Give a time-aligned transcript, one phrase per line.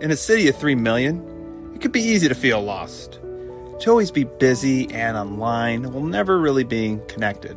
[0.00, 3.20] In a city of 3 million, it could be easy to feel lost.
[3.80, 7.56] To always be busy and online while never really being connected.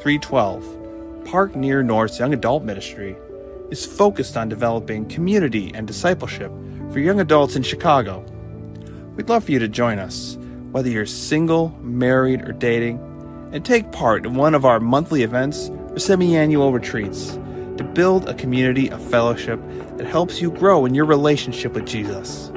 [0.00, 3.16] 312, Park Near North's Young Adult Ministry,
[3.68, 6.52] is focused on developing community and discipleship
[6.92, 8.24] for young adults in Chicago.
[9.16, 10.38] We'd love for you to join us,
[10.70, 12.98] whether you're single, married, or dating,
[13.52, 17.36] and take part in one of our monthly events or semi annual retreats
[17.80, 19.58] to build a community of fellowship
[19.96, 22.48] that helps you grow in your relationship with Jesus.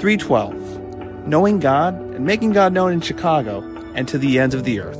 [0.00, 3.60] 312 Knowing God and making God known in Chicago
[3.94, 4.98] and to the ends of the earth.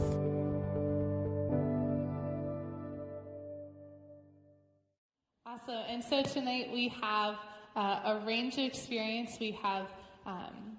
[5.44, 5.82] Awesome.
[5.88, 7.34] And so tonight we have
[7.74, 9.38] uh, a range of experience.
[9.40, 9.88] We have
[10.24, 10.76] um,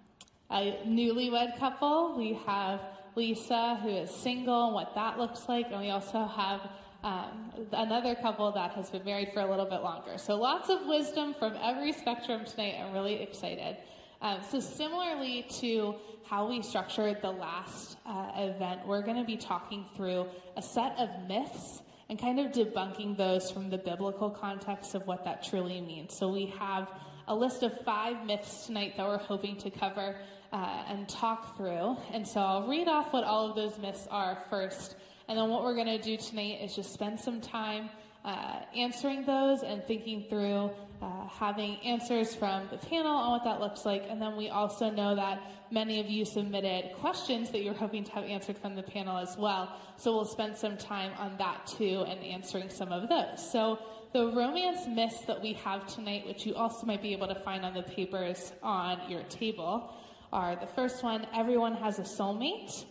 [0.51, 2.17] a newlywed couple.
[2.17, 2.79] We have
[3.17, 5.65] Lisa, who is single, and what that looks like.
[5.69, 6.61] And we also have
[7.07, 10.17] um, another couple that has been married for a little bit longer.
[10.17, 12.75] So lots of wisdom from every spectrum tonight.
[12.81, 13.77] I'm really excited.
[14.21, 19.37] Um, so similarly to how we structured the last uh, event, we're going to be
[19.37, 24.93] talking through a set of myths and kind of debunking those from the biblical context
[24.93, 26.17] of what that truly means.
[26.17, 26.89] So we have
[27.29, 30.17] a list of five myths tonight that we're hoping to cover
[30.51, 31.97] uh, and talk through.
[32.13, 34.95] And so I'll read off what all of those myths are first.
[35.27, 37.89] And then what we're going to do tonight is just spend some time
[38.23, 40.69] uh, answering those and thinking through
[41.01, 44.05] uh, having answers from the panel on what that looks like.
[44.09, 45.39] And then we also know that
[45.71, 49.37] many of you submitted questions that you're hoping to have answered from the panel as
[49.37, 49.75] well.
[49.97, 53.51] So we'll spend some time on that too and answering some of those.
[53.51, 53.79] So
[54.13, 57.63] the romance myths that we have tonight, which you also might be able to find
[57.63, 59.93] on the papers on your table,
[60.31, 62.85] are the first one, everyone has a soulmate.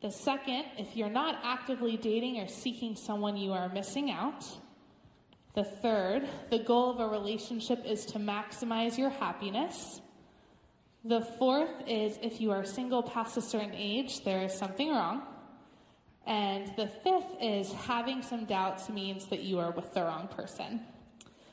[0.00, 4.44] The second, if you're not actively dating or seeking someone, you are missing out.
[5.54, 10.00] The third, the goal of a relationship is to maximize your happiness.
[11.04, 15.22] The fourth is if you are single past a certain age, there is something wrong.
[16.26, 20.80] And the fifth is having some doubts means that you are with the wrong person.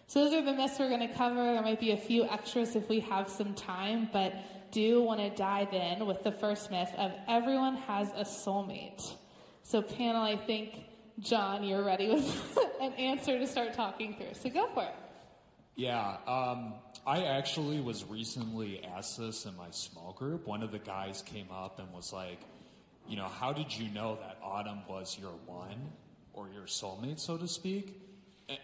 [0.08, 1.36] So those are the myths we're going to cover.
[1.36, 4.34] There might be a few extras if we have some time, but
[4.72, 9.14] do want to dive in with the first myth of everyone has a soulmate.
[9.64, 10.84] So panel, I think
[11.20, 14.34] John, you're ready with an answer to start talking through.
[14.34, 14.96] So go for it.
[15.76, 16.74] Yeah, um,
[17.06, 20.46] I actually was recently asked this in my small group.
[20.46, 22.40] One of the guys came up and was like,
[23.08, 25.92] you know, how did you know that Autumn was your one
[26.34, 27.96] or your soulmate, so to speak?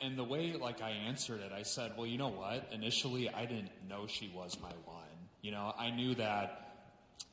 [0.02, 2.70] And, the way, like, I answered it, I said, well, you know what?
[2.72, 4.95] Initially, I didn't know she was my one.
[5.46, 6.72] You know, I knew that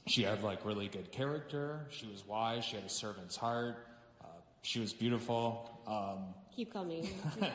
[0.06, 1.86] she had, like, really good character.
[1.88, 2.62] She was wise.
[2.62, 3.86] She had a servant's heart.
[4.20, 4.26] Uh,
[4.60, 5.70] she was beautiful.
[5.86, 7.08] Um, Keep coming.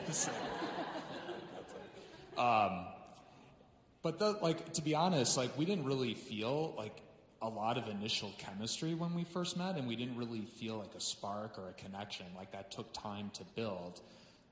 [2.36, 2.86] um,
[4.02, 7.02] but the, like to be honest, like we didn't really feel like
[7.40, 10.92] a lot of initial chemistry when we first met, and we didn't really feel like
[10.96, 12.26] a spark or a connection.
[12.36, 14.00] Like that took time to build.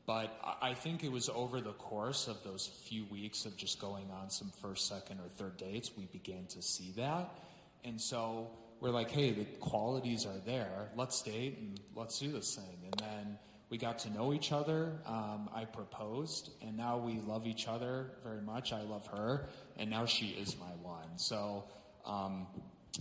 [0.06, 4.08] But I think it was over the course of those few weeks of just going
[4.12, 7.28] on some first, second, or third dates, we began to see that.
[7.84, 8.50] And so
[8.80, 10.90] we're like, hey, the qualities are there.
[10.96, 12.78] Let's date and let's do this thing.
[12.84, 14.92] And then we got to know each other.
[15.06, 18.72] Um, I proposed, and now we love each other very much.
[18.72, 21.16] I love her, and now she is my one.
[21.18, 21.64] So,
[22.04, 22.46] um,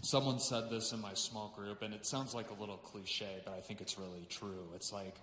[0.02, 3.54] someone said this in my small group, and it sounds like a little cliche, but
[3.54, 4.70] I think it's really true.
[4.74, 5.16] It's like,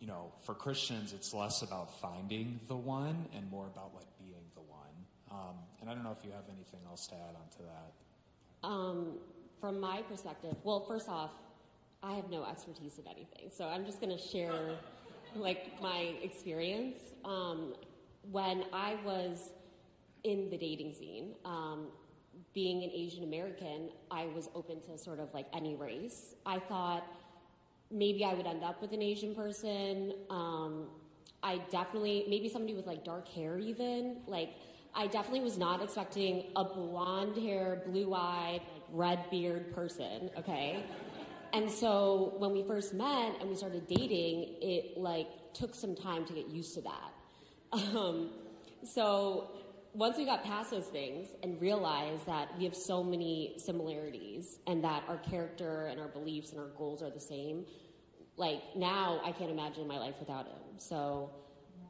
[0.00, 4.44] you know, for Christians, it's less about finding the one and more about like being
[4.54, 4.80] the one.
[5.30, 8.68] Um, and I don't know if you have anything else to add on to that.
[8.68, 9.18] Um,
[9.60, 11.30] from my perspective, well, first off,
[12.02, 14.76] I have no expertise in anything, so I'm just going to share
[15.34, 16.98] like my experience.
[17.24, 17.74] Um,
[18.30, 19.50] when I was
[20.24, 21.86] in the dating scene, um,
[22.52, 26.34] being an Asian American, I was open to sort of like any race.
[26.44, 27.04] I thought
[27.90, 30.12] maybe I would end up with an Asian person.
[30.30, 30.86] Um,
[31.42, 34.18] I definitely, maybe somebody with like dark hair, even.
[34.26, 34.50] Like,
[34.94, 40.82] I definitely was not expecting a blonde hair, blue eyed, like, red beard person, okay?
[41.52, 46.24] And so when we first met and we started dating, it like took some time
[46.26, 47.12] to get used to that.
[47.72, 48.30] Um,
[48.82, 49.50] so
[49.96, 54.84] once we got past those things and realized that we have so many similarities and
[54.84, 57.64] that our character and our beliefs and our goals are the same,
[58.36, 60.76] like now I can't imagine my life without him.
[60.76, 61.30] So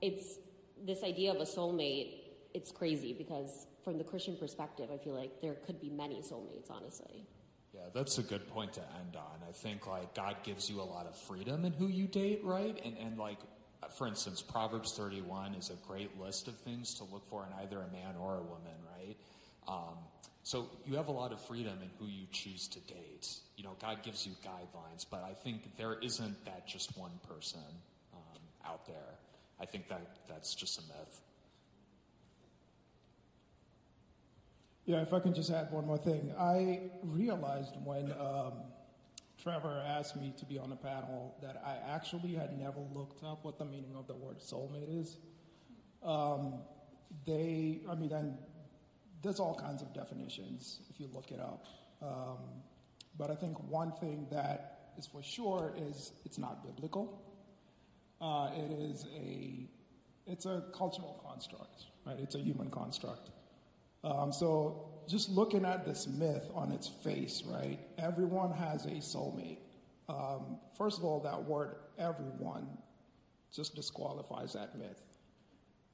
[0.00, 0.38] it's
[0.84, 2.14] this idea of a soulmate,
[2.54, 6.70] it's crazy because from the Christian perspective, I feel like there could be many soulmates,
[6.70, 7.26] honestly.
[7.74, 9.48] Yeah, that's a good point to end on.
[9.48, 12.80] I think like God gives you a lot of freedom in who you date, right?
[12.84, 13.38] And and like
[13.96, 17.78] for instance, Proverbs 31 is a great list of things to look for in either
[17.78, 19.16] a man or a woman, right?
[19.68, 19.96] Um,
[20.42, 23.28] so you have a lot of freedom in who you choose to date.
[23.56, 27.60] You know, God gives you guidelines, but I think there isn't that just one person
[28.14, 29.18] um, out there.
[29.60, 31.20] I think that that's just a myth.
[34.84, 36.32] Yeah, if I can just add one more thing.
[36.38, 38.52] I realized when um,
[39.46, 43.44] Trevor asked me to be on the panel that I actually had never looked up
[43.44, 45.18] what the meaning of the word soulmate is.
[46.02, 46.54] Um,
[47.24, 48.38] they, I mean, and
[49.22, 51.64] there's all kinds of definitions if you look it up.
[52.02, 52.38] Um,
[53.16, 57.22] but I think one thing that is for sure is it's not biblical.
[58.20, 59.68] Uh, it is a,
[60.26, 62.18] it's a cultural construct, right?
[62.18, 63.30] It's a human construct.
[64.02, 67.78] Um, so just looking at this myth on its face, right?
[67.98, 69.58] Everyone has a soulmate.
[70.08, 72.66] Um, first of all, that word everyone
[73.52, 75.02] just disqualifies that myth.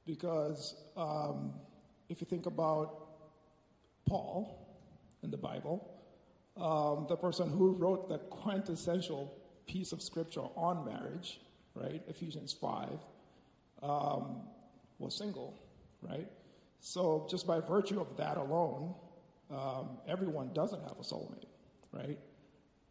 [0.05, 1.53] Because um,
[2.09, 3.07] if you think about
[4.05, 4.67] Paul
[5.23, 5.89] in the Bible,
[6.57, 9.33] um, the person who wrote the quintessential
[9.65, 11.39] piece of scripture on marriage,
[11.73, 12.89] right, Ephesians 5,
[13.81, 14.41] um,
[14.99, 15.57] was single,
[16.01, 16.27] right?
[16.85, 18.93] So, just by virtue of that alone,
[19.49, 21.45] um, everyone doesn't have a soulmate,
[21.93, 22.19] right?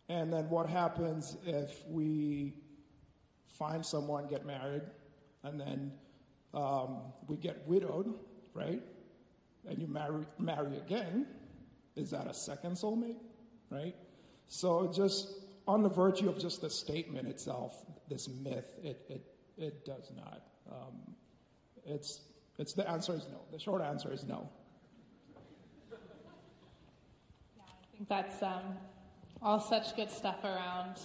[0.09, 2.55] And then what happens if we
[3.47, 4.81] find someone, get married,
[5.43, 5.93] and then
[6.55, 8.15] um, we get widowed,
[8.55, 8.81] right?
[9.69, 11.27] And you marry, marry again,
[11.95, 13.21] is that a second soulmate,
[13.69, 13.95] right?
[14.47, 15.35] So, just
[15.69, 19.23] on the virtue of just the statement itself, this myth, it, it,
[19.59, 20.45] it does not.
[20.71, 21.15] Um,
[21.85, 22.23] it's
[22.63, 23.41] it's the answer is no.
[23.51, 24.49] The short answer is no.
[27.57, 28.77] Yeah, I think that's um,
[29.43, 30.97] all such good stuff around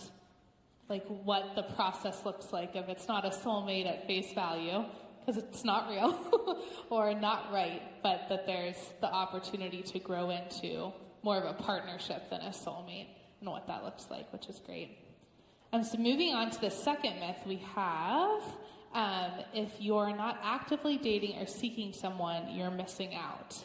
[0.87, 4.85] like what the process looks like if it's not a soulmate at face value
[5.19, 6.15] because it's not real
[6.89, 10.93] or not right, but that there's the opportunity to grow into
[11.23, 13.07] more of a partnership than a soulmate
[13.41, 14.97] and what that looks like, which is great.
[15.73, 18.41] And so moving on to the second myth we have
[18.93, 23.57] um, if you're not actively dating or seeking someone, you're missing out.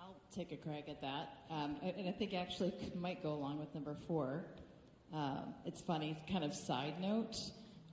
[0.00, 1.30] I'll take a crack at that.
[1.50, 4.44] Um, and I think actually might go along with number four.
[5.12, 7.36] Um, it's funny, kind of side note.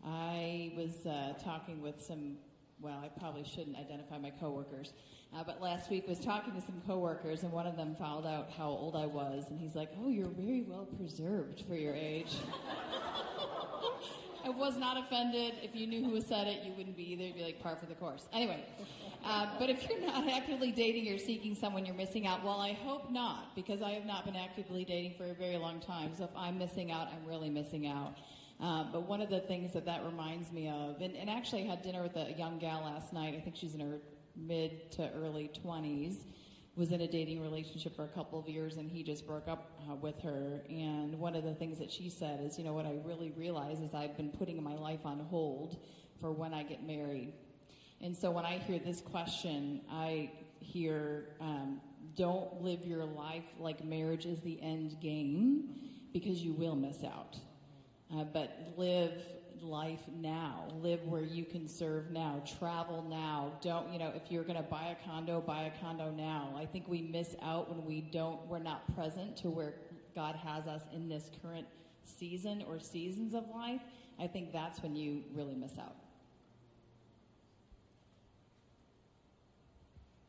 [0.06, 2.38] I was uh, talking with some,
[2.80, 4.94] well, I probably shouldn't identify my coworkers,
[5.34, 8.52] uh, but last week was talking to some coworkers, and one of them found out
[8.56, 12.36] how old I was, and he's like, "Oh, you're very well preserved for your age."
[14.46, 15.56] I was not offended.
[15.64, 17.24] If you knew who said it, you wouldn't be either.
[17.24, 18.28] You'd be like par for the course.
[18.32, 18.64] Anyway,
[19.26, 22.44] uh, but if you're not actively dating or seeking someone, you're missing out.
[22.44, 25.80] Well, I hope not, because I have not been actively dating for a very long
[25.80, 26.12] time.
[26.16, 28.18] So if I'm missing out, I'm really missing out.
[28.62, 31.66] Uh, but one of the things that that reminds me of, and, and actually I
[31.66, 33.34] had dinner with a young gal last night.
[33.36, 33.98] I think she's in her
[34.38, 36.18] mid to early 20s
[36.76, 39.80] was in a dating relationship for a couple of years and he just broke up
[39.90, 40.62] uh, with her.
[40.70, 43.80] And one of the things that she said is, you know, what I really realize
[43.80, 45.78] is I've been putting my life on hold
[46.20, 47.34] for when I get married.
[48.02, 51.80] And so when I hear this question, I hear, um,
[52.16, 55.70] don't live your life like marriage is the end game
[56.14, 57.38] because you will miss out.
[58.14, 59.14] Uh, but live
[59.70, 60.68] life now.
[60.82, 62.44] Live where you can serve now.
[62.60, 63.54] Travel now.
[63.62, 66.54] Don't, you know, if you're going to buy a condo, buy a condo now.
[66.58, 69.74] I think we miss out when we don't, we're not present to where
[70.16, 71.68] God has us in this current
[72.04, 73.82] season or seasons of life.
[74.20, 75.96] I think that's when you really miss out.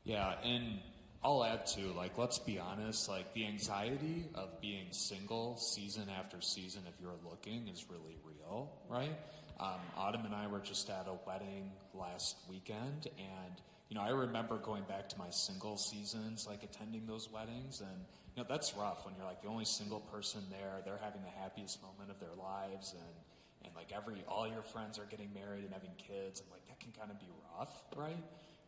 [0.05, 0.79] Yeah, and
[1.23, 6.41] I'll add to like let's be honest, like the anxiety of being single season after
[6.41, 9.17] season if you're looking is really real, right?
[9.59, 13.55] Um, Autumn and I were just at a wedding last weekend, and
[13.89, 18.05] you know I remember going back to my single seasons, like attending those weddings, and
[18.35, 20.83] you know that's rough when you're like the only single person there.
[20.85, 23.17] They're having the happiest moment of their lives, and
[23.65, 26.79] and like every all your friends are getting married and having kids, and like that
[26.79, 28.23] can kind of be rough, right?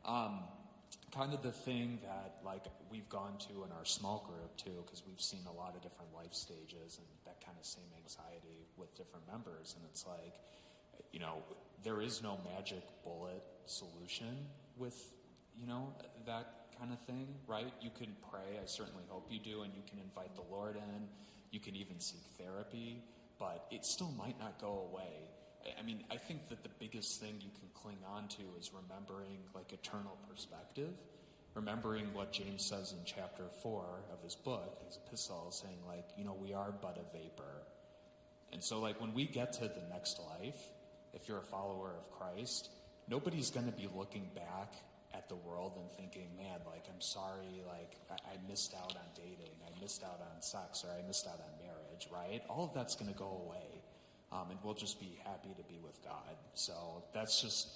[0.05, 0.40] Um,
[1.14, 5.02] kind of the thing that like we've gone to in our small group too because
[5.07, 8.95] we've seen a lot of different life stages and that kind of same anxiety with
[8.97, 9.75] different members.
[9.76, 10.35] And it's like
[11.12, 11.42] you know
[11.83, 15.12] there is no magic bullet solution with
[15.59, 15.92] you know
[16.26, 17.73] that kind of thing right?
[17.80, 21.09] You can pray i certainly hope you do and you can invite the lord in.
[21.50, 23.02] You can even seek therapy
[23.38, 25.28] but it still might not go away
[25.79, 29.38] I mean, I think that the biggest thing you can cling on to is remembering
[29.55, 30.93] like eternal perspective,
[31.55, 36.25] remembering what James says in chapter four of his book, his epistle, saying like, you
[36.25, 37.67] know, we are but a vapor.
[38.53, 40.61] And so, like, when we get to the next life,
[41.12, 42.71] if you're a follower of Christ,
[43.09, 44.75] nobody's going to be looking back
[45.15, 49.09] at the world and thinking, man, like, I'm sorry, like, I, I missed out on
[49.15, 52.43] dating, I missed out on sex, or I missed out on marriage, right?
[52.49, 53.78] All of that's going to go away.
[54.31, 56.37] Um, and we'll just be happy to be with God.
[56.55, 57.69] So that's just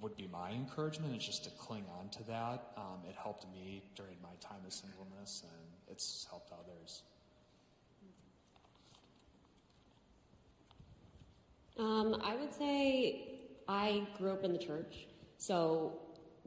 [0.00, 2.72] would be my encouragement is just to cling on to that.
[2.76, 7.02] Um, it helped me during my time of singleness, and it's helped others.
[11.78, 13.38] Um, I would say
[13.68, 15.06] I grew up in the church,
[15.38, 15.98] so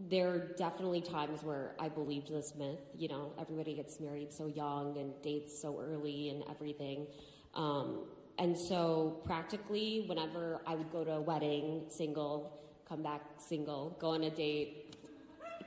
[0.10, 2.80] there are definitely times where I believed this myth.
[2.98, 7.06] You know, everybody gets married so young and dates so early and everything.
[7.54, 8.06] Um,
[8.40, 14.12] and so, practically, whenever I would go to a wedding, single, come back single, go
[14.12, 14.96] on a date,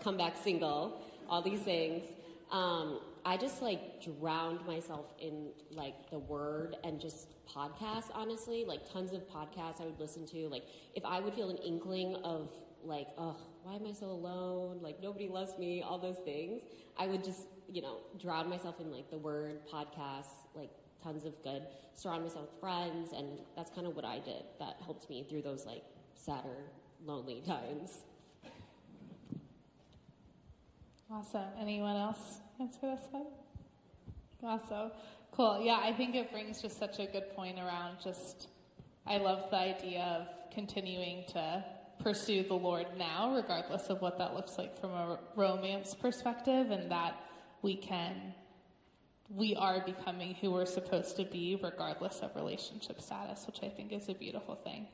[0.02, 2.06] come back single, all these things.
[2.50, 8.90] Um, I just like drowned myself in like the word and just podcasts, honestly, like
[8.90, 10.48] tons of podcasts I would listen to.
[10.48, 10.64] Like
[10.94, 12.48] if I would feel an inkling of
[12.82, 14.78] like, oh, why am I so alone?
[14.80, 16.62] Like nobody loves me, all those things.
[16.98, 20.70] I would just, you know, drown myself in like the word, podcasts, like
[21.02, 21.62] tons of good,
[21.94, 24.44] surround myself with friends, and that's kind of what I did.
[24.58, 26.70] That helped me through those like sadder,
[27.04, 27.98] lonely times.
[31.10, 31.48] Awesome.
[31.60, 33.26] Anyone else answer this one?
[34.42, 34.90] Awesome.
[35.30, 35.60] Cool.
[35.62, 38.48] Yeah, I think it brings just such a good point around just,
[39.06, 41.64] I love the idea of continuing to
[42.02, 46.90] pursue the Lord now, regardless of what that looks like from a romance perspective, and
[46.90, 47.14] that
[47.62, 48.34] we can,
[49.34, 53.92] we are becoming who we're supposed to be, regardless of relationship status, which I think
[53.92, 54.86] is a beautiful thing.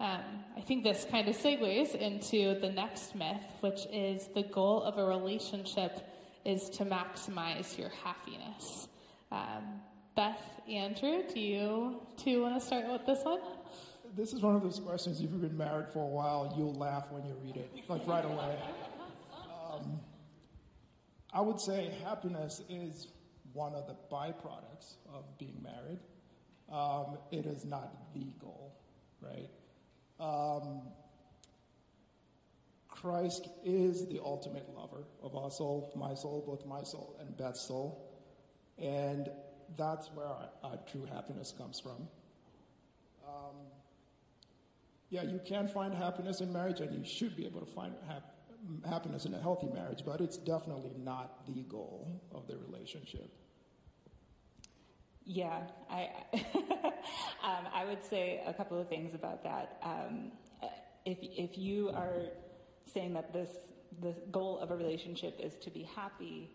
[0.00, 4.82] Um, I think this kind of segues into the next myth, which is the goal
[4.82, 6.00] of a relationship
[6.44, 8.88] is to maximize your happiness.
[9.30, 9.80] Um,
[10.16, 13.40] Beth, Andrew, do you two want to start with this one?
[14.14, 15.20] This is one of those questions.
[15.20, 18.24] If you've been married for a while, you'll laugh when you read it, like right
[18.24, 18.58] away.
[19.72, 20.00] Um,
[21.32, 23.06] I would say happiness is
[23.52, 25.98] one of the byproducts of being married.
[26.70, 28.74] Um, it is not the goal,
[29.20, 29.50] right?
[30.18, 30.82] Um,
[32.88, 37.66] Christ is the ultimate lover of our soul, my soul, both my soul and Beth's
[37.66, 38.08] soul.
[38.78, 39.28] And
[39.76, 42.08] that's where our, our true happiness comes from.
[43.26, 43.56] Um,
[45.10, 48.34] yeah, you can find happiness in marriage, and you should be able to find hap-
[48.88, 53.30] happiness in a healthy marriage, but it's definitely not the goal of the relationship.
[55.24, 55.60] Yeah,
[55.90, 56.10] I,
[57.44, 59.78] um, I would say a couple of things about that.
[59.82, 60.32] Um,
[61.04, 62.26] if, if you are
[62.92, 63.48] saying that this,
[64.00, 66.50] the goal of a relationship is to be happy,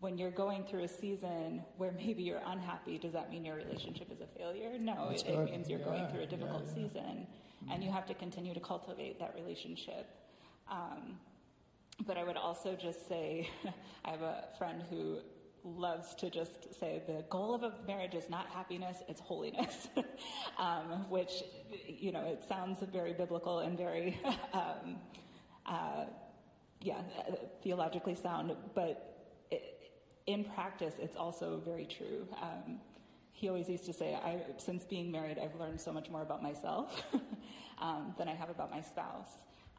[0.00, 4.10] when you're going through a season where maybe you're unhappy, does that mean your relationship
[4.12, 4.78] is a failure?
[4.78, 6.88] No, it, it, means you're yeah, going through a difficult yeah, yeah.
[6.88, 7.26] season
[7.62, 7.72] mm-hmm.
[7.72, 10.08] and you have to continue to cultivate that relationship.
[10.70, 11.18] Um,
[12.06, 13.50] but I would also just say
[14.04, 15.18] I have a friend who
[15.64, 19.88] loves to just say the goal of a marriage is not happiness, it's holiness,
[20.58, 21.42] um, which,
[21.86, 24.18] you know, it sounds very biblical and very,
[24.52, 24.96] um,
[25.66, 26.04] uh,
[26.80, 27.00] yeah,
[27.62, 29.90] theologically sound, but it,
[30.26, 32.26] in practice, it's also very true.
[32.40, 32.80] Um,
[33.32, 36.42] he always used to say, I, since being married, I've learned so much more about
[36.42, 37.04] myself
[37.80, 39.30] um, than I have about my spouse.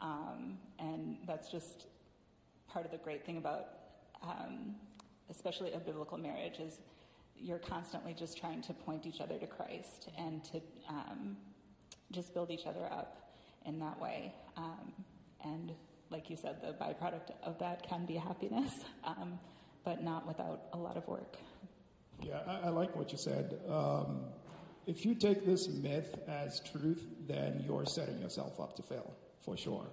[0.02, 1.88] Um, and that's just
[2.70, 3.68] part of the great thing about
[4.24, 4.76] um,
[5.30, 6.80] especially a biblical marriage, is
[7.36, 11.38] you're constantly just trying to point each other to Christ and to um,
[12.12, 13.32] just build each other up
[13.66, 14.34] in that way.
[14.58, 14.94] Um,
[15.44, 15.72] and
[16.10, 19.40] like you said, the byproduct of that can be happiness, um,
[19.84, 21.38] but not without a lot of work.
[22.22, 23.60] Yeah, I, I like what you said.
[23.70, 24.26] Um,
[24.86, 29.56] if you take this myth as truth, then you're setting yourself up to fail, for
[29.56, 29.86] sure.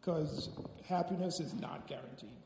[0.00, 0.50] Because
[0.86, 2.42] happiness is not guaranteed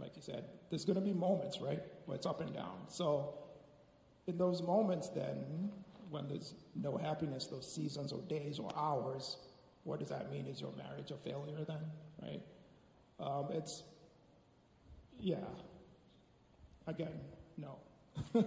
[0.00, 2.78] like you said, there's going to be moments, right, where it's up and down.
[2.88, 3.34] So,
[4.26, 5.70] in those moments, then,
[6.10, 9.36] when there's no happiness, those seasons or days or hours,
[9.84, 10.46] what does that mean?
[10.46, 11.78] Is your marriage a failure then,
[12.22, 12.42] right?
[13.18, 13.82] Um, it's,
[15.18, 15.36] yeah.
[16.86, 17.20] Again,
[17.56, 17.76] no.
[18.34, 18.44] right,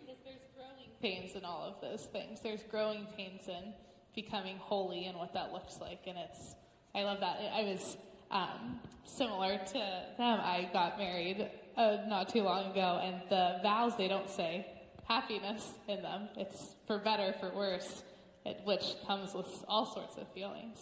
[0.00, 2.40] because there's growing pains in all of those things.
[2.42, 3.72] There's growing pains in
[4.14, 6.54] becoming holy and what that looks like, and it's.
[6.94, 7.40] I love that.
[7.52, 7.96] I was
[8.30, 9.78] um, similar to
[10.18, 14.66] them, I got married uh, not too long ago, and the vows they don't say
[15.08, 16.28] happiness in them.
[16.36, 18.02] It's for better, for worse,
[18.44, 20.78] it, which comes with all sorts of feelings.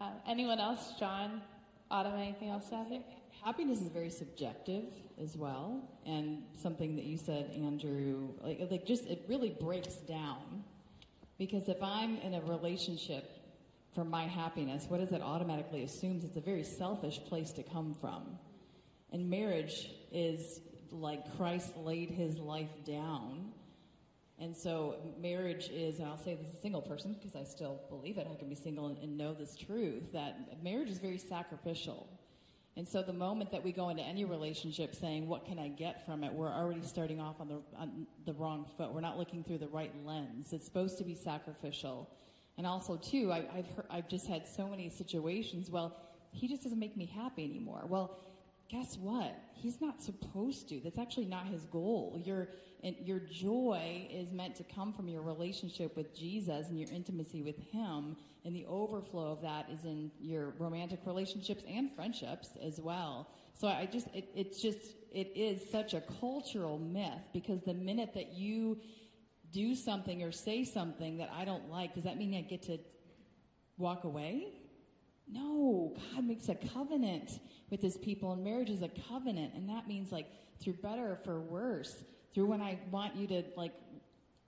[0.00, 1.42] Um, anyone else, John,
[1.90, 3.02] Autumn, anything else to add here?
[3.44, 4.84] Happiness is very subjective
[5.20, 10.62] as well, and something that you said, Andrew, like, like just it really breaks down
[11.38, 13.28] Because if I'm in a relationship
[13.94, 16.24] for my happiness, what does it automatically assumes?
[16.24, 18.38] It's a very selfish place to come from.
[19.12, 23.52] And marriage is like Christ laid his life down.
[24.38, 27.80] And so marriage is, and I'll say this as a single person because I still
[27.90, 28.26] believe it.
[28.30, 32.08] I can be single and, and know this truth that marriage is very sacrificial.
[32.76, 36.06] And so the moment that we go into any relationship saying, what can I get
[36.06, 36.32] from it?
[36.32, 38.92] We're already starting off on the, on the wrong foot.
[38.92, 40.54] We're not looking through the right lens.
[40.54, 42.08] It's supposed to be sacrificial.
[42.62, 45.68] And also too, I, have heard, I've just had so many situations.
[45.68, 45.96] Well,
[46.30, 47.86] he just doesn't make me happy anymore.
[47.88, 48.20] Well,
[48.68, 49.36] guess what?
[49.52, 50.78] He's not supposed to.
[50.78, 52.22] That's actually not his goal.
[52.24, 52.50] Your
[52.84, 57.58] your joy is meant to come from your relationship with Jesus and your intimacy with
[57.70, 63.28] Him, and the overflow of that is in your romantic relationships and friendships as well.
[63.54, 68.14] So I just it, it's just it is such a cultural myth because the minute
[68.14, 68.78] that you
[69.52, 72.78] do something or say something that I don't like, does that mean I get to
[73.78, 74.48] walk away?
[75.30, 77.38] No, God makes a covenant
[77.70, 80.26] with his people, and marriage is a covenant, and that means like
[80.60, 82.02] through better or for worse,
[82.34, 83.72] through when I want you to like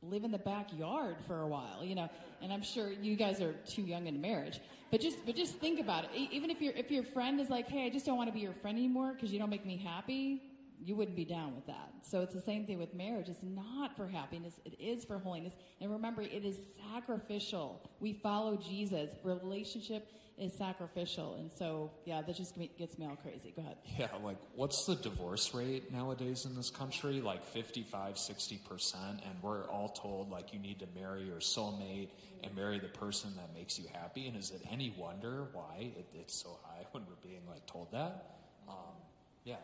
[0.02, 2.08] live in the backyard for a while, you know.
[2.42, 5.80] And I'm sure you guys are too young in marriage, but just but just think
[5.80, 6.10] about it.
[6.14, 8.40] Even if your if your friend is like, "Hey, I just don't want to be
[8.40, 10.42] your friend anymore because you don't make me happy,"
[10.84, 11.92] you wouldn't be down with that.
[12.02, 13.28] So it's the same thing with marriage.
[13.28, 15.54] It's not for happiness, it is for holiness.
[15.80, 16.56] And remember, it is
[16.92, 17.88] sacrificial.
[18.00, 19.10] We follow Jesus.
[19.22, 21.36] Relationship is sacrificial.
[21.36, 23.52] And so, yeah, that just gets me all crazy.
[23.54, 23.76] Go ahead.
[23.98, 27.20] Yeah, like what's the divorce rate nowadays in this country?
[27.20, 28.94] Like 55, 60%.
[29.10, 32.08] And we're all told like you need to marry your soulmate
[32.42, 34.26] and marry the person that makes you happy.
[34.26, 37.92] And is it any wonder why it, it's so high when we're being like told
[37.92, 38.38] that?
[38.68, 38.96] Um,
[39.44, 39.56] yeah.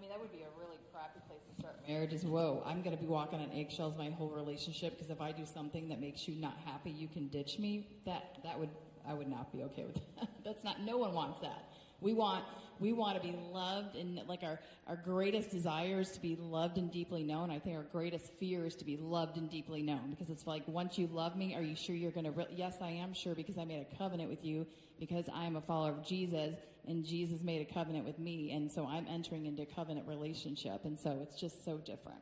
[0.00, 2.80] I mean, that would be a really crappy place to start marriage is, whoa, I'm
[2.80, 6.00] going to be walking on eggshells my whole relationship because if I do something that
[6.00, 7.86] makes you not happy, you can ditch me.
[8.06, 8.70] That, that would
[9.06, 10.28] I would not be okay with that.
[10.44, 11.68] That's not, no one wants that.
[12.00, 12.44] We want,
[12.78, 16.78] we want to be loved and like our, our greatest desire is to be loved
[16.78, 17.50] and deeply known.
[17.50, 20.62] I think our greatest fear is to be loved and deeply known because it's like,
[20.66, 23.34] once you love me, are you sure you're going to, re- yes, I am sure
[23.34, 24.66] because I made a covenant with you
[24.98, 26.54] because I am a follower of Jesus
[26.86, 28.52] and Jesus made a covenant with me.
[28.52, 30.84] And so I'm entering into a covenant relationship.
[30.84, 32.20] And so it's just so different.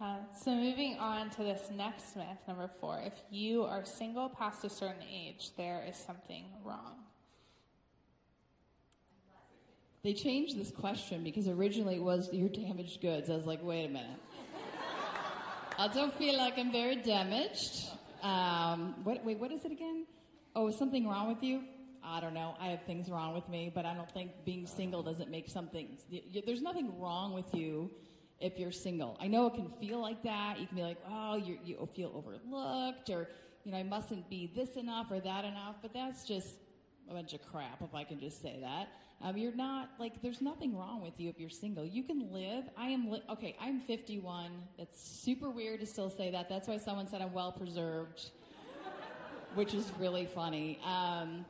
[0.00, 3.00] Uh, so moving on to this next myth, number four.
[3.04, 6.96] If you are single past a certain age, there is something wrong.
[10.02, 13.30] They changed this question because originally it was your damaged goods.
[13.30, 14.18] I was like, wait a minute.
[15.78, 17.86] I don't feel like I'm very damaged.
[18.22, 20.06] Um, what, wait, what is it again?
[20.54, 21.62] Oh, is something wrong with you?
[22.04, 22.54] I don't know.
[22.60, 25.96] I have things wrong with me, but I don't think being single doesn't make something.
[26.46, 27.90] There's nothing wrong with you
[28.40, 29.16] if you're single.
[29.20, 30.58] I know it can feel like that.
[30.58, 33.28] You can be like, oh, you you feel overlooked, or
[33.64, 35.76] you know, I mustn't be this enough or that enough.
[35.80, 36.56] But that's just
[37.08, 38.88] a bunch of crap, if I can just say that.
[39.22, 41.86] Um, you're not like there's nothing wrong with you if you're single.
[41.86, 42.64] You can live.
[42.76, 43.56] I am li- okay.
[43.60, 44.50] I'm 51.
[44.78, 46.48] It's super weird to still say that.
[46.48, 48.30] That's why someone said I'm well preserved,
[49.54, 50.80] which is really funny.
[50.84, 51.44] Um,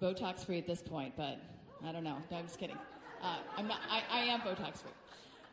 [0.00, 1.38] Botox free at this point, but
[1.84, 2.16] I don't know.
[2.30, 2.78] No, I'm just kidding.
[3.22, 3.80] Uh, I'm not.
[3.90, 4.92] I, I am Botox free.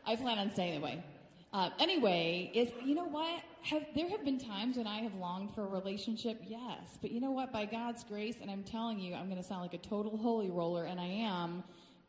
[0.06, 1.02] I plan on staying away.
[1.52, 3.42] Uh, anyway, is you know what?
[3.62, 6.40] Have there have been times when I have longed for a relationship?
[6.46, 7.52] Yes, but you know what?
[7.52, 10.50] By God's grace, and I'm telling you, I'm going to sound like a total holy
[10.50, 11.64] roller, and I am.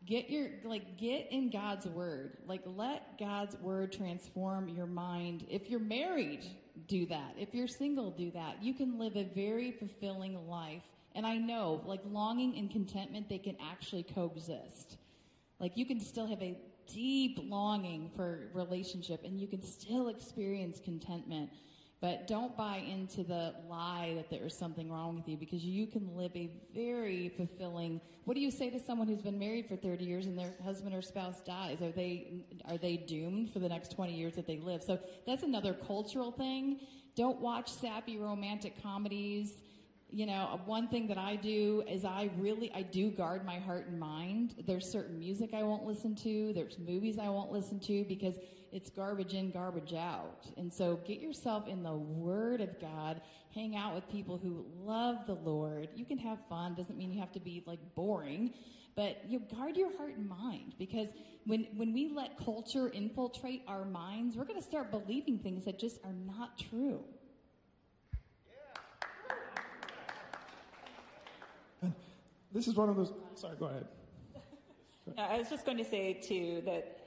[0.06, 2.38] Get your like get in God's word.
[2.47, 5.45] Like let God's word transform your mind.
[5.49, 6.45] If you're married,
[6.88, 7.36] do that.
[7.38, 8.63] If you're single, do that.
[8.63, 10.84] You can live a very fulfilling life.
[11.15, 14.97] And I know, like longing and contentment, they can actually coexist.
[15.60, 16.58] Like you can still have a
[16.93, 21.49] deep longing for relationship and you can still experience contentment.
[22.02, 25.86] But don't buy into the lie that there is something wrong with you because you
[25.86, 27.99] can live a very fulfilling.
[28.23, 30.95] What do you say to someone who's been married for 30 years and their husband
[30.95, 31.82] or spouse dies?
[31.82, 34.82] Are they are they doomed for the next 20 years that they live?
[34.82, 34.97] So
[35.28, 36.80] that's another cultural thing.
[37.15, 39.62] Don't watch sappy romantic comedies
[40.12, 43.88] you know, one thing that I do is I really, I do guard my heart
[43.88, 44.56] and mind.
[44.65, 46.52] There's certain music I won't listen to.
[46.54, 48.36] There's movies I won't listen to because
[48.72, 50.48] it's garbage in, garbage out.
[50.58, 53.22] And so get yourself in the Word of God.
[53.54, 55.89] Hang out with people who love the Lord.
[55.95, 56.76] You can have fun.
[56.76, 58.54] Doesn't mean you have to be like boring,
[58.95, 61.10] but you guard your heart and mind because
[61.45, 65.80] when, when we let culture infiltrate our minds, we're going to start believing things that
[65.80, 67.04] just are not true.
[72.52, 73.14] This is one of those.
[73.36, 73.86] Sorry, go ahead.
[75.18, 77.00] I was just going to say too that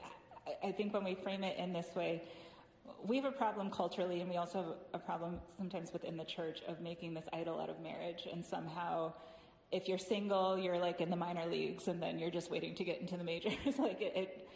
[0.46, 2.22] I, I think when we frame it in this way,
[3.04, 6.60] we have a problem culturally, and we also have a problem sometimes within the church
[6.68, 8.28] of making this idol out of marriage.
[8.30, 9.12] And somehow,
[9.72, 12.84] if you're single, you're like in the minor leagues, and then you're just waiting to
[12.84, 13.54] get into the majors.
[13.78, 14.48] like it, it,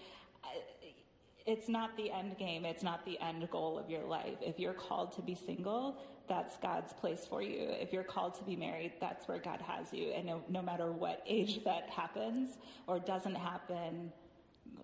[1.47, 2.65] it's not the end game.
[2.65, 4.39] It's not the end goal of your life.
[4.41, 5.97] If you're called to be single,
[6.29, 7.69] that's God's place for you.
[7.71, 10.11] If you're called to be married, that's where God has you.
[10.11, 14.13] And no, no matter what age that happens or doesn't happen,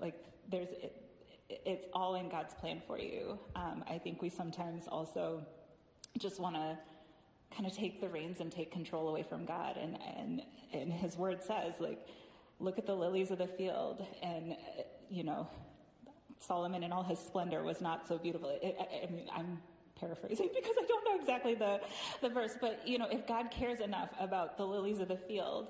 [0.01, 0.15] like
[0.49, 0.97] there's, it,
[1.49, 3.39] it's all in God's plan for you.
[3.57, 5.45] Um, I think we sometimes also
[6.19, 6.79] just want to
[7.55, 9.77] kind of take the reins and take control away from God.
[9.77, 12.07] And, and, and his word says, like,
[12.61, 14.07] look at the lilies of the field.
[14.23, 14.57] And,
[15.11, 15.49] you know,
[16.43, 18.51] Solomon in all his splendor was not so beautiful.
[18.63, 19.61] It, I, I mean, I'm
[19.99, 21.81] paraphrasing because I don't know exactly the,
[22.21, 25.69] the verse, but, you know, if God cares enough about the lilies of the field,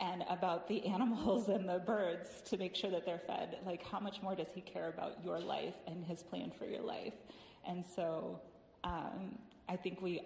[0.00, 3.58] and about the animals and the birds to make sure that they're fed.
[3.64, 6.80] Like, how much more does He care about your life and His plan for your
[6.80, 7.12] life?
[7.68, 8.40] And so,
[8.82, 10.22] um, I think we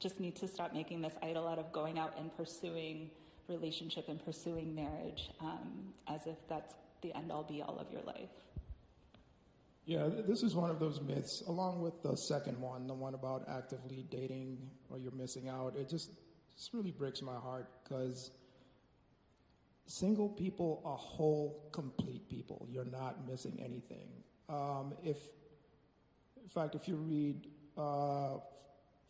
[0.00, 3.10] just need to stop making this idol out of going out and pursuing
[3.48, 8.02] relationship and pursuing marriage um, as if that's the end all be all of your
[8.02, 8.30] life.
[9.88, 13.46] Yeah, this is one of those myths, along with the second one, the one about
[13.48, 14.58] actively dating
[14.90, 15.76] or you're missing out.
[15.78, 16.10] It just,
[16.54, 18.30] just really breaks my heart because
[19.86, 22.68] single people are whole, complete people.
[22.70, 24.10] You're not missing anything.
[24.50, 25.16] Um, if,
[26.36, 27.46] in fact, if you read
[27.78, 28.40] uh,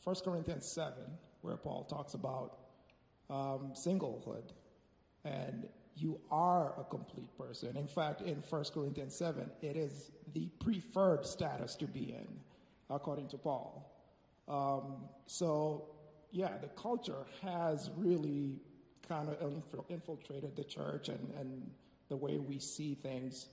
[0.04, 0.92] 1 Corinthians 7,
[1.40, 2.56] where Paul talks about
[3.28, 4.52] um, singlehood,
[5.24, 5.66] and
[5.98, 7.76] you are a complete person.
[7.76, 12.28] In fact, in 1 Corinthians 7, it is the preferred status to be in,
[12.90, 13.92] according to Paul.
[14.46, 15.88] Um, so,
[16.30, 18.60] yeah, the culture has really
[19.08, 21.70] kind of infiltrated the church and, and
[22.08, 23.48] the way we see things.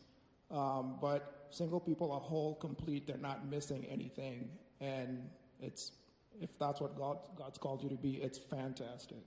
[0.52, 3.08] Um, but single people are whole, complete.
[3.08, 4.50] They're not missing anything.
[4.82, 5.30] And
[5.60, 5.94] it's,
[6.40, 9.24] if that's what God, God's called you to be, it's fantastic.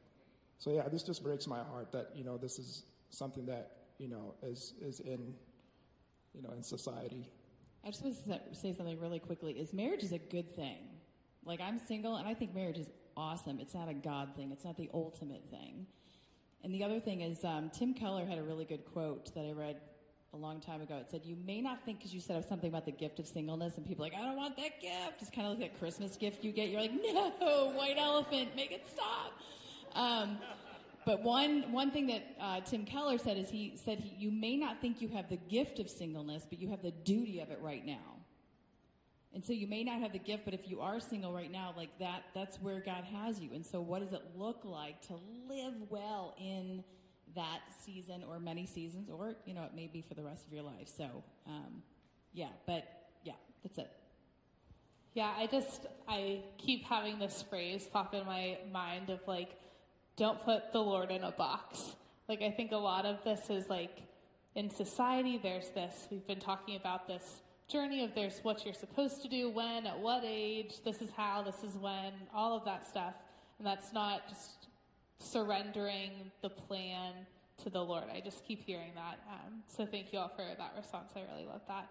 [0.59, 4.08] So yeah, this just breaks my heart that, you know, this is something that, you
[4.08, 5.34] know, is, is in,
[6.34, 7.28] you know, in society.
[7.84, 10.78] I just want to say something really quickly is marriage is a good thing.
[11.44, 13.58] Like I'm single and I think marriage is awesome.
[13.60, 14.52] It's not a God thing.
[14.52, 15.86] It's not the ultimate thing.
[16.62, 19.52] And the other thing is, um, Tim Keller had a really good quote that I
[19.52, 19.80] read
[20.34, 20.96] a long time ago.
[20.96, 23.76] It said, You may not think because you said something about the gift of singleness,
[23.76, 25.20] and people are like, I don't want that gift.
[25.22, 26.68] It's kind of like that Christmas gift you get.
[26.68, 29.32] You're like, No, white elephant, make it stop.
[29.94, 30.38] Um,
[31.08, 34.58] but one, one thing that uh, Tim Keller said is he said, he, You may
[34.58, 37.58] not think you have the gift of singleness, but you have the duty of it
[37.62, 38.18] right now.
[39.32, 41.72] And so you may not have the gift, but if you are single right now,
[41.74, 43.54] like that, that's where God has you.
[43.54, 45.14] And so what does it look like to
[45.48, 46.84] live well in
[47.34, 50.52] that season or many seasons, or, you know, it may be for the rest of
[50.52, 50.90] your life.
[50.94, 51.82] So, um,
[52.34, 52.84] yeah, but
[53.22, 53.90] yeah, that's it.
[55.14, 59.54] Yeah, I just, I keep having this phrase pop in my mind of like,
[60.18, 61.94] don't put the Lord in a box.
[62.28, 64.02] Like, I think a lot of this is like,
[64.54, 69.22] in society, there's this, we've been talking about this journey of there's what you're supposed
[69.22, 72.87] to do, when, at what age, this is how, this is when, all of that
[72.87, 73.14] stuff.
[73.59, 74.66] And that's not just
[75.20, 76.11] surrendering
[76.42, 77.12] the plan
[77.62, 78.04] to the Lord.
[78.12, 79.18] I just keep hearing that.
[79.31, 81.12] Um, so thank you all for that response.
[81.16, 81.88] I really love that.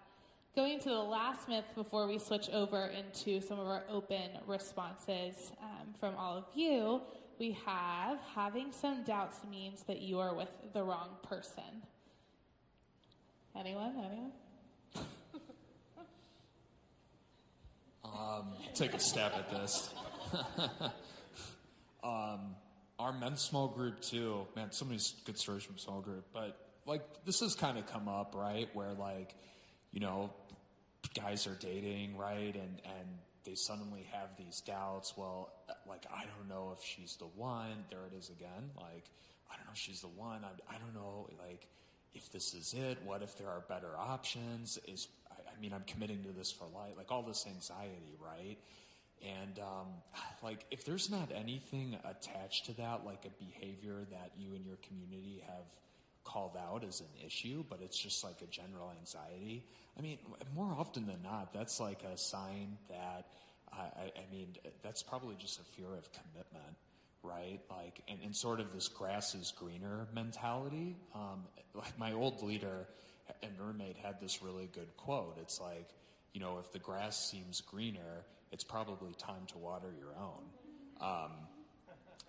[0.56, 5.52] Going to the last myth before we switch over into some of our open responses
[5.62, 7.02] um, from all of you,
[7.38, 11.82] we have having some doubts means that you are with the wrong person.
[13.56, 13.94] Anyone?
[13.98, 14.32] Anyone?
[18.04, 19.90] Um, take a stab at this.
[22.02, 22.56] um,
[22.98, 24.72] our men's small group too, man.
[24.72, 28.34] So many good stories from small group, but like this has kind of come up,
[28.34, 28.68] right?
[28.72, 29.34] Where like,
[29.92, 30.30] you know,
[31.14, 33.08] guys are dating, right, and and
[33.44, 35.14] they suddenly have these doubts.
[35.16, 35.52] Well,
[35.88, 37.84] like I don't know if she's the one.
[37.90, 38.70] There it is again.
[38.76, 39.04] Like
[39.50, 40.44] I don't know if she's the one.
[40.44, 41.28] I, I don't know.
[41.46, 41.66] Like
[42.14, 42.98] if this is it.
[43.04, 44.78] What if there are better options?
[44.86, 48.58] Is I mean, I'm committing to this for life, like all this anxiety, right?
[49.22, 49.86] And um,
[50.42, 54.78] like, if there's not anything attached to that, like a behavior that you and your
[54.86, 55.66] community have
[56.28, 59.64] called out as an issue, but it's just like a general anxiety.
[59.98, 60.18] I mean,
[60.54, 63.26] more often than not, that's like a sign that,
[63.72, 64.48] I, I mean,
[64.82, 66.76] that's probably just a fear of commitment,
[67.22, 67.60] right?
[67.70, 70.96] Like, and, and sort of this grass is greener mentality.
[71.14, 72.86] Um, like my old leader,
[73.42, 75.38] and roommate had this really good quote.
[75.40, 75.88] It's like,
[76.32, 80.44] you know, if the grass seems greener, it's probably time to water your own.
[81.00, 81.32] Um,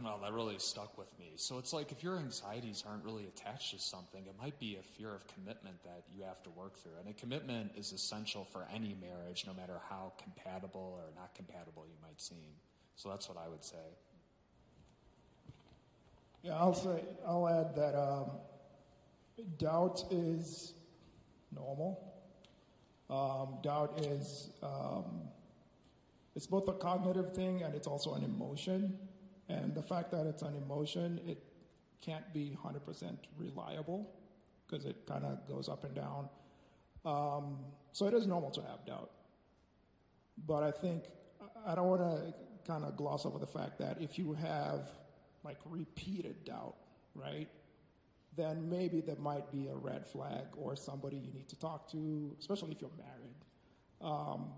[0.01, 1.33] Well, that really stuck with me.
[1.35, 4.83] So it's like if your anxieties aren't really attached to something, it might be a
[4.97, 6.93] fear of commitment that you have to work through.
[7.01, 11.85] And a commitment is essential for any marriage, no matter how compatible or not compatible
[11.85, 12.55] you might seem.
[12.95, 13.75] So that's what I would say.
[16.43, 18.29] Yeah, I'll say, I'll add that um,
[19.57, 20.73] doubt is
[21.53, 22.13] normal.
[23.09, 25.23] Um, doubt is, um,
[26.37, 28.97] it's both a cognitive thing and it's also an emotion.
[29.49, 31.43] And the fact that it's an emotion, it
[32.01, 34.09] can't be 100% reliable
[34.67, 36.29] because it kind of goes up and down.
[37.03, 37.57] Um,
[37.91, 39.11] so it is normal to have doubt.
[40.45, 41.05] But I think
[41.65, 42.33] I don't want to
[42.65, 44.91] kind of gloss over the fact that if you have
[45.43, 46.75] like repeated doubt,
[47.15, 47.47] right,
[48.37, 52.35] then maybe there might be a red flag or somebody you need to talk to,
[52.39, 53.35] especially if you're married.
[54.01, 54.51] Um,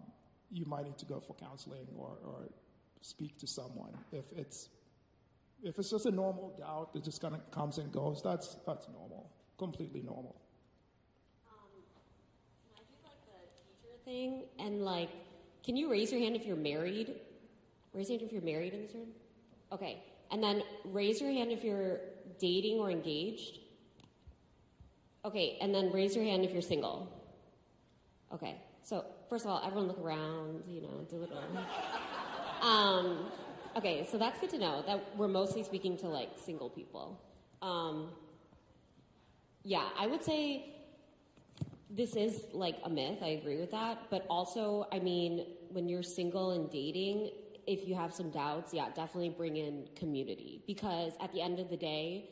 [0.51, 2.49] you might need to go for counseling or, or
[3.01, 4.69] speak to someone if it's
[5.63, 8.87] if it's just a normal doubt that just kind of comes and goes, that's that's
[8.89, 10.35] normal, completely normal.
[11.47, 11.83] Um,
[12.75, 15.09] I do like the teacher thing, and like,
[15.63, 17.15] can you raise your hand if you're married?
[17.93, 19.09] Raise your hand if you're married in this room.
[19.71, 21.99] Okay, and then raise your hand if you're
[22.39, 23.59] dating or engaged.
[25.23, 27.07] Okay, and then raise your hand if you're single.
[28.33, 32.67] Okay, so first of all, everyone look around, you know, do it all.
[32.67, 33.31] um,
[33.75, 37.17] Okay, so that's good to know that we're mostly speaking to like single people.
[37.61, 38.09] Um,
[39.63, 40.75] yeah, I would say
[41.89, 43.19] this is like a myth.
[43.21, 44.09] I agree with that.
[44.09, 47.31] But also, I mean, when you're single and dating,
[47.65, 51.69] if you have some doubts, yeah, definitely bring in community because at the end of
[51.69, 52.29] the day,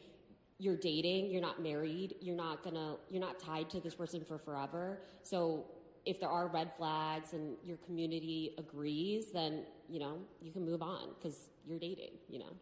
[0.57, 4.37] you're dating, you're not married, you're not gonna, you're not tied to this person for
[4.37, 4.99] forever.
[5.23, 5.63] So
[6.05, 10.81] if there are red flags and your community agrees, then, you know, you can move
[10.81, 12.53] on because you're dating, you know.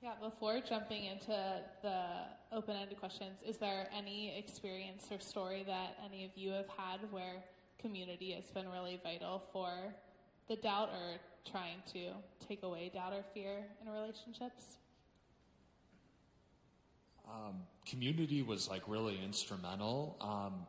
[0.00, 2.02] Yeah, before jumping into the
[2.52, 7.00] open ended questions, is there any experience or story that any of you have had
[7.10, 7.42] where
[7.80, 9.70] community has been really vital for
[10.48, 11.18] the doubt or
[11.50, 12.12] trying to
[12.46, 14.78] take away doubt or fear in relationships?
[17.28, 20.16] Um, community was like really instrumental.
[20.20, 20.66] Um,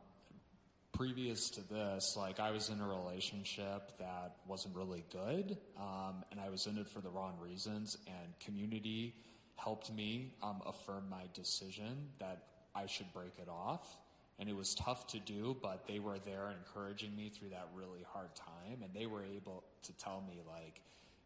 [0.91, 6.39] previous to this, like I was in a relationship that wasn't really good, um, and
[6.39, 7.98] I was in it for the wrong reasons.
[8.08, 9.15] And community
[9.56, 12.43] helped me um, affirm my decision that
[12.76, 13.88] I should break it off.
[14.39, 18.06] And it was tough to do, but they were there encouraging me through that really
[18.13, 20.82] hard time, and they were able to tell me like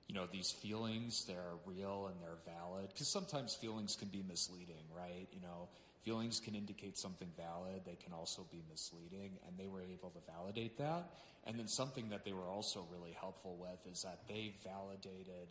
[0.07, 2.89] you know, these feelings, they're real and they're valid.
[2.89, 5.27] Because sometimes feelings can be misleading, right?
[5.31, 5.69] You know,
[6.03, 10.19] feelings can indicate something valid, they can also be misleading, and they were able to
[10.31, 11.11] validate that.
[11.45, 15.47] And then something that they were also really helpful with is that they validated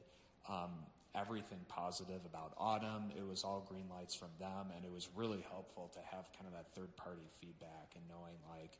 [0.48, 0.70] um,
[1.14, 3.12] everything positive about Autumn.
[3.16, 6.46] It was all green lights from them, and it was really helpful to have kind
[6.46, 8.78] of that third party feedback and knowing, like,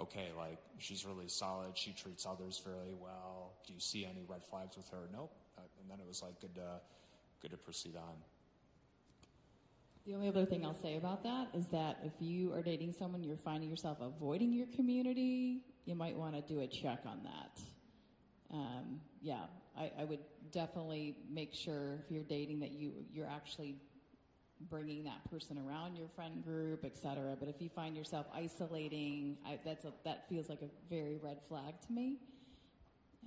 [0.00, 1.76] okay, like she's really solid.
[1.76, 3.43] She treats others fairly well.
[3.66, 5.08] Do you see any red flags with her?
[5.12, 5.32] Nope.
[5.56, 6.80] Uh, and then it was like good to
[7.40, 8.16] good to proceed on.
[10.06, 13.24] The only other thing I'll say about that is that if you are dating someone,
[13.24, 17.60] you're finding yourself avoiding your community, you might want to do a check on that.
[18.52, 19.44] Um, yeah,
[19.78, 20.20] I, I would
[20.52, 23.76] definitely make sure if you're dating that you you're actually
[24.70, 27.36] bringing that person around your friend group, etc.
[27.38, 31.38] But if you find yourself isolating, I, that's a, that feels like a very red
[31.48, 32.18] flag to me.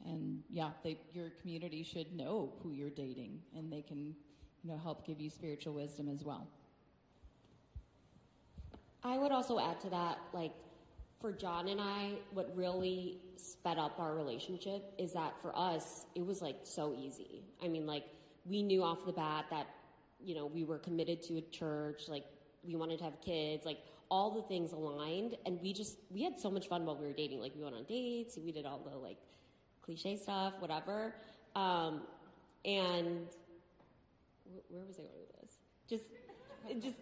[0.06, 4.16] And yeah, they, your community should know who you're dating, and they can,
[4.64, 6.48] you know, help give you spiritual wisdom as well.
[9.04, 10.54] I would also add to that, like
[11.20, 16.26] for John and I, what really sped up our relationship is that for us, it
[16.26, 17.44] was like so easy.
[17.64, 18.06] I mean, like
[18.46, 19.68] we knew off the bat that
[20.24, 22.26] you know, we were committed to a church, like
[22.64, 23.80] we wanted to have kids, like
[24.10, 25.36] all the things aligned.
[25.46, 27.40] And we just, we had so much fun while we were dating.
[27.40, 29.18] Like we went on dates, we did all the like
[29.88, 31.16] cliche stuff, whatever.
[31.56, 32.02] Um,
[32.66, 33.26] and
[34.70, 35.58] where was I going with this?
[35.90, 36.06] Just,
[36.70, 36.98] it just,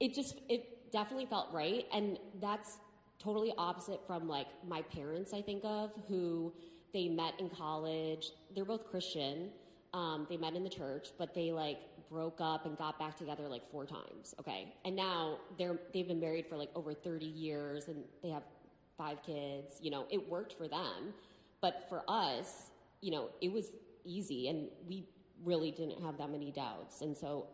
[0.00, 1.84] it just, it definitely felt right.
[1.92, 2.78] And that's
[3.18, 6.54] totally opposite from like my parents, I think of, who
[6.92, 8.30] they met in college.
[8.54, 9.50] They're both Christian.
[9.92, 13.48] Um, they met in the church, but they like broke up and got back together
[13.48, 14.34] like four times.
[14.38, 18.44] Okay, and now they're they've been married for like over thirty years and they have
[18.96, 19.78] five kids.
[19.80, 21.14] You know, it worked for them,
[21.66, 23.72] but for us, you know, it was
[24.04, 25.04] easy and we
[25.44, 27.00] really didn't have that many doubts.
[27.00, 27.48] And so,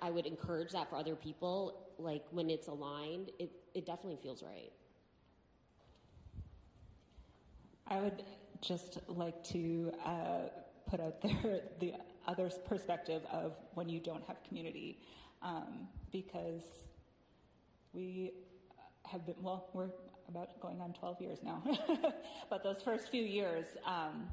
[0.00, 1.56] I would encourage that for other people.
[1.98, 4.72] Like when it's aligned, it it definitely feels right.
[7.86, 8.24] I would
[8.62, 10.48] just like to uh,
[10.90, 11.92] put out there the
[12.26, 14.98] other perspective of when you don't have community,
[15.42, 16.64] um, because
[17.92, 18.32] we
[19.04, 19.90] have been well, we're
[20.32, 21.62] about going on 12 years now,
[22.50, 23.66] but those first few years.
[23.86, 24.28] Um,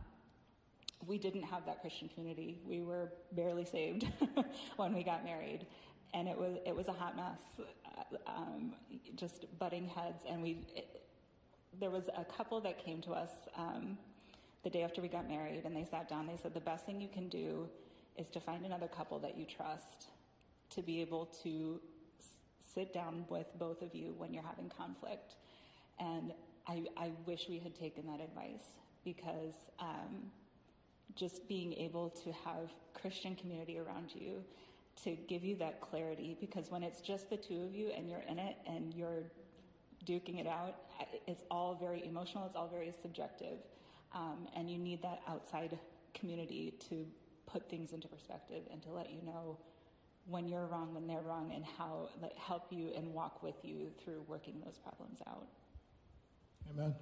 [1.07, 2.59] we didn't have that Christian community.
[2.65, 4.05] We were barely saved
[4.75, 5.65] when we got married,
[6.13, 8.73] and it was it was a hot mess, uh, um,
[9.15, 10.23] just butting heads.
[10.27, 11.01] And we, it,
[11.79, 13.97] there was a couple that came to us um,
[14.63, 16.27] the day after we got married, and they sat down.
[16.27, 17.69] They said the best thing you can do
[18.17, 20.07] is to find another couple that you trust
[20.71, 21.79] to be able to
[22.75, 25.35] sit down with both of you when you're having conflict.
[25.99, 26.33] And
[26.67, 28.65] I, I wish we had taken that advice
[29.03, 29.55] because.
[29.79, 30.31] Um,
[31.15, 34.43] just being able to have Christian community around you
[35.03, 38.23] to give you that clarity because when it's just the two of you and you're
[38.29, 39.23] in it and you're
[40.05, 40.75] duking it out,
[41.27, 43.59] it's all very emotional, it's all very subjective.
[44.13, 45.77] Um, and you need that outside
[46.13, 47.05] community to
[47.45, 49.57] put things into perspective and to let you know
[50.25, 53.87] when you're wrong, when they're wrong, and how like, help you and walk with you
[54.03, 55.47] through working those problems out.
[56.79, 56.95] Amen.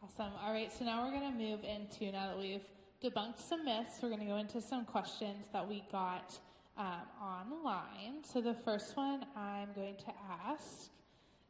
[0.00, 0.32] Awesome.
[0.44, 2.62] All right, so now we're going to move into, now that we've
[3.02, 6.38] debunked some myths, we're going to go into some questions that we got
[6.78, 6.86] um,
[7.20, 8.22] online.
[8.22, 10.12] So the first one I'm going to
[10.46, 10.88] ask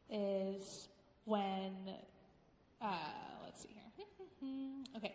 [0.09, 0.87] is
[1.25, 1.73] when,
[2.81, 2.95] uh,
[3.43, 4.07] let's see here.
[4.97, 5.13] okay.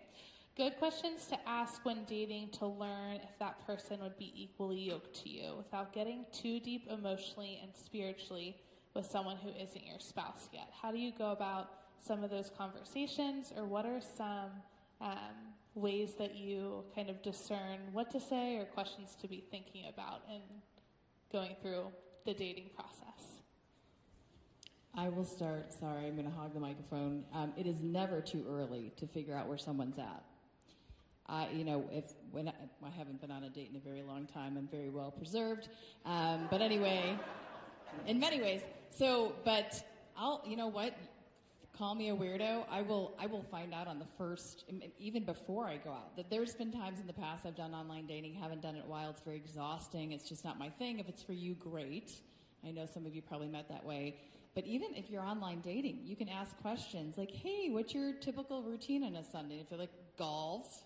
[0.57, 5.25] Good questions to ask when dating to learn if that person would be equally yoked
[5.25, 8.55] to you without getting too deep emotionally and spiritually
[8.95, 10.69] with someone who isn't your spouse yet.
[10.81, 14.51] How do you go about some of those conversations, or what are some
[15.01, 19.85] um, ways that you kind of discern what to say or questions to be thinking
[19.89, 20.41] about in
[21.31, 21.85] going through
[22.25, 23.41] the dating process?
[24.95, 25.73] I will start.
[25.73, 27.25] Sorry, I'm going to hog the microphone.
[27.33, 30.25] Um, it is never too early to figure out where someone's at.
[31.27, 32.53] I, you know, if when I,
[32.85, 35.69] I, haven't been on a date in a very long time, I'm very well preserved.
[36.05, 37.17] Um, but anyway,
[38.07, 38.63] in many ways.
[38.91, 39.83] So, but
[40.17, 40.95] I'll, you know what?
[41.81, 44.65] call me a weirdo, I will I will find out on the first
[44.99, 46.15] even before I go out.
[46.15, 49.09] That there's been times in the past I've done online dating, haven't done it while
[49.09, 50.13] it's very exhausting.
[50.13, 50.99] It's just not my thing.
[50.99, 52.13] If it's for you, great.
[52.67, 54.17] I know some of you probably met that way.
[54.55, 58.63] But even if you're online dating, you can ask questions like, "Hey, what's your typical
[58.63, 60.85] routine on a Sunday?" If they're like golf,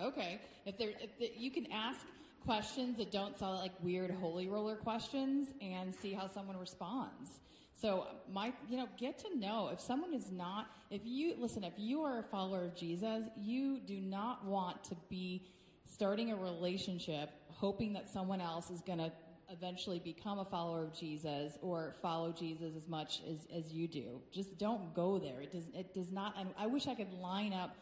[0.00, 0.40] okay.
[0.64, 2.00] If they're if you can ask
[2.44, 7.40] questions that don't sound like weird holy roller questions and see how someone responds.
[7.72, 11.74] So my, you know, get to know if someone is not, if you, listen, if
[11.76, 15.46] you are a follower of Jesus, you do not want to be
[15.90, 19.12] starting a relationship hoping that someone else is going to
[19.50, 24.20] eventually become a follower of Jesus or follow Jesus as much as, as you do.
[24.32, 25.40] Just don't go there.
[25.40, 27.76] It does, it does not, I wish I could line up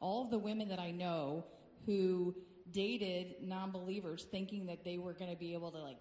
[0.00, 1.44] all of the women that I know
[1.86, 2.34] who
[2.72, 5.98] dated non-believers thinking that they were going to be able to like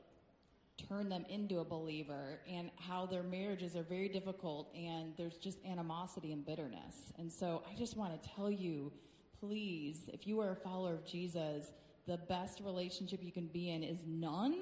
[0.88, 5.58] turn them into a believer and how their marriages are very difficult and there's just
[5.66, 7.14] animosity and bitterness.
[7.18, 8.92] And so I just want to tell you,
[9.40, 11.72] please, if you are a follower of Jesus,
[12.08, 14.56] the best relationship you can be in is none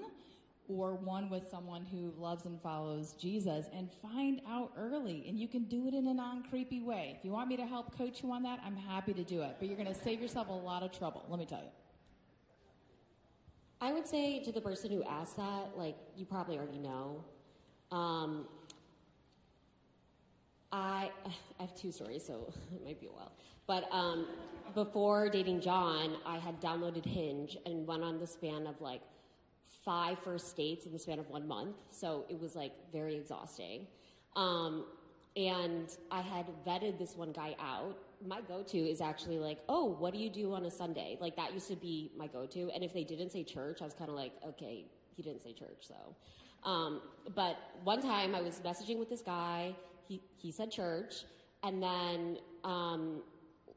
[0.68, 5.26] or one with someone who loves and follows Jesus and find out early.
[5.28, 7.16] And you can do it in a non creepy way.
[7.18, 9.56] If you want me to help coach you on that, I'm happy to do it.
[9.60, 11.87] But you're going to save yourself a lot of trouble, let me tell you.
[13.80, 17.24] I would say to the person who asked that, like, you probably already know.
[17.92, 18.48] Um,
[20.72, 21.12] I,
[21.60, 23.32] I have two stories, so it might be a while.
[23.68, 24.28] But um,
[24.74, 29.02] before dating John, I had downloaded Hinge and went on the span of like
[29.84, 31.76] five first dates in the span of one month.
[31.92, 33.86] So it was like very exhausting.
[34.36, 34.86] Um,
[35.36, 40.14] and I had vetted this one guy out my go-to is actually like, oh, what
[40.14, 41.18] do you do on a Sunday?
[41.20, 42.70] Like that used to be my go-to.
[42.74, 45.54] And if they didn't say church, I was kind of like, okay, he didn't say
[45.54, 46.16] church, so.
[46.64, 47.02] Um,
[47.36, 49.76] but one time I was messaging with this guy.
[50.08, 51.26] He he said church,
[51.64, 53.22] and then um,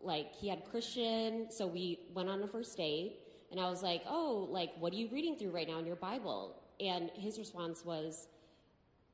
[0.01, 3.17] like he had Christian, so we went on a first date.
[3.51, 5.97] And I was like, oh, like what are you reading through right now in your
[5.97, 6.57] Bible?
[6.79, 8.29] And his response was,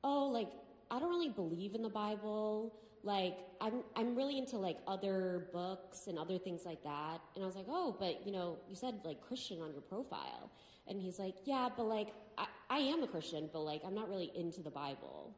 [0.04, 0.48] oh, like
[0.90, 2.72] I don't really believe in the Bible
[3.06, 7.20] like I'm I'm really into like other books and other things like that.
[7.34, 10.50] And I was like, oh, but you know, you said like Christian on your profile,
[10.88, 14.08] and he's like, yeah, but like I, I am a Christian, but like I'm not
[14.10, 15.32] really into the Bible.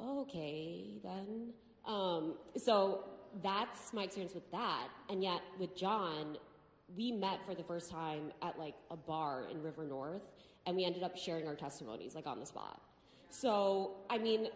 [0.00, 1.52] Okay, then.
[1.84, 3.04] Um, so
[3.42, 4.88] that's my experience with that.
[5.10, 6.38] And yet with John,
[6.96, 10.22] we met for the first time at like a bar in River North,
[10.66, 12.80] and we ended up sharing our testimonies like on the spot.
[13.30, 14.48] So I mean,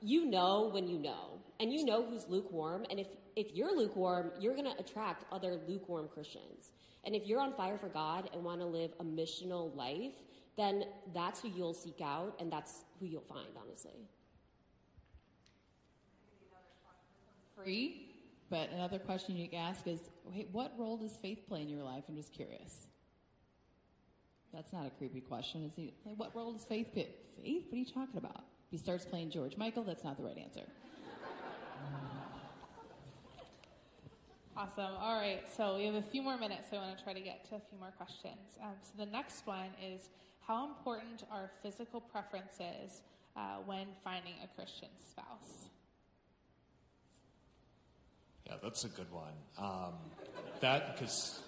[0.00, 2.84] you know when you know, and you know who's lukewarm.
[2.90, 6.72] And if, if you're lukewarm, you're going to attract other lukewarm Christians.
[7.04, 10.12] And if you're on fire for God and want to live a missional life,
[10.56, 10.84] then
[11.14, 14.08] that's who you'll seek out, and that's who you'll find, honestly.
[17.56, 18.08] Free,
[18.50, 20.00] but another question you can ask is,
[20.32, 22.04] hey, what role does faith play in your life?
[22.08, 22.86] I'm just curious.
[24.52, 25.64] That's not a creepy question.
[25.64, 25.94] Is he?
[26.04, 27.08] Like, what role does faith play?
[27.42, 27.64] Faith?
[27.68, 28.44] What are you talking about?
[28.70, 29.82] He starts playing George Michael.
[29.82, 30.62] That's not the right answer.
[34.56, 34.92] Awesome.
[35.00, 35.42] All right.
[35.56, 36.70] So we have a few more minutes.
[36.70, 38.58] So I want to try to get to a few more questions.
[38.60, 40.08] Um, so the next one is
[40.46, 43.02] how important are physical preferences
[43.36, 45.68] uh, when finding a Christian spouse?
[48.46, 49.34] Yeah, that's a good one.
[49.56, 49.94] Um,
[50.60, 51.40] that because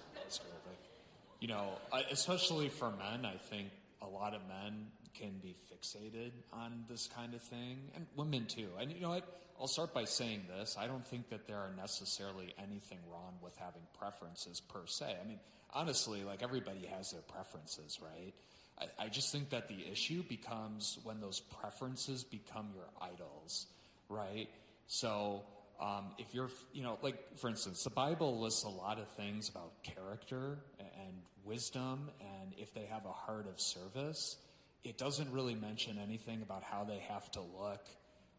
[1.41, 1.73] you know,
[2.11, 3.69] especially for men, I think
[4.01, 8.69] a lot of men can be fixated on this kind of thing, and women too.
[8.79, 9.41] And you know what?
[9.59, 10.75] I'll start by saying this.
[10.79, 15.15] I don't think that there are necessarily anything wrong with having preferences per se.
[15.23, 15.39] I mean,
[15.71, 18.33] honestly, like everybody has their preferences, right?
[18.79, 23.67] I, I just think that the issue becomes when those preferences become your idols,
[24.09, 24.49] right?
[24.87, 25.43] So,
[25.79, 29.49] um, if you're, you know, like for instance, the Bible lists a lot of things
[29.49, 34.37] about character and wisdom, and if they have a heart of service,
[34.83, 37.85] it doesn't really mention anything about how they have to look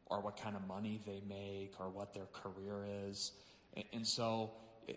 [0.06, 3.32] or what kind of money they make or what their career is.
[3.92, 4.50] And, so,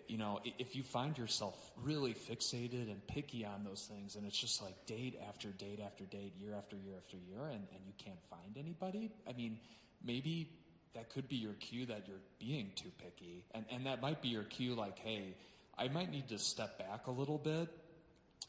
[0.08, 4.38] you know, if you find yourself really fixated and picky on those things, and it's
[4.38, 7.94] just like date after date after date, year after year after year, and, and you
[7.96, 9.58] can't find anybody, I mean,
[10.04, 10.50] maybe
[10.94, 13.44] that could be your cue that you're being too picky.
[13.54, 15.36] And, and that might be your cue, like, hey,
[15.78, 17.68] I might need to step back a little bit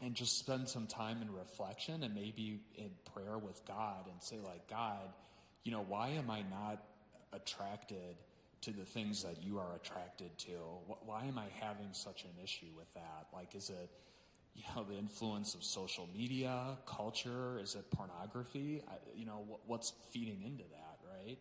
[0.01, 4.37] and just spend some time in reflection and maybe in prayer with God and say,
[4.43, 5.09] like, God,
[5.63, 6.83] you know, why am I not
[7.33, 8.15] attracted
[8.61, 10.51] to the things that you are attracted to?
[11.05, 13.27] Why am I having such an issue with that?
[13.33, 13.89] Like, is it,
[14.55, 17.59] you know, the influence of social media, culture?
[17.59, 18.83] Is it pornography?
[18.87, 21.37] I, you know, what's feeding into that, right?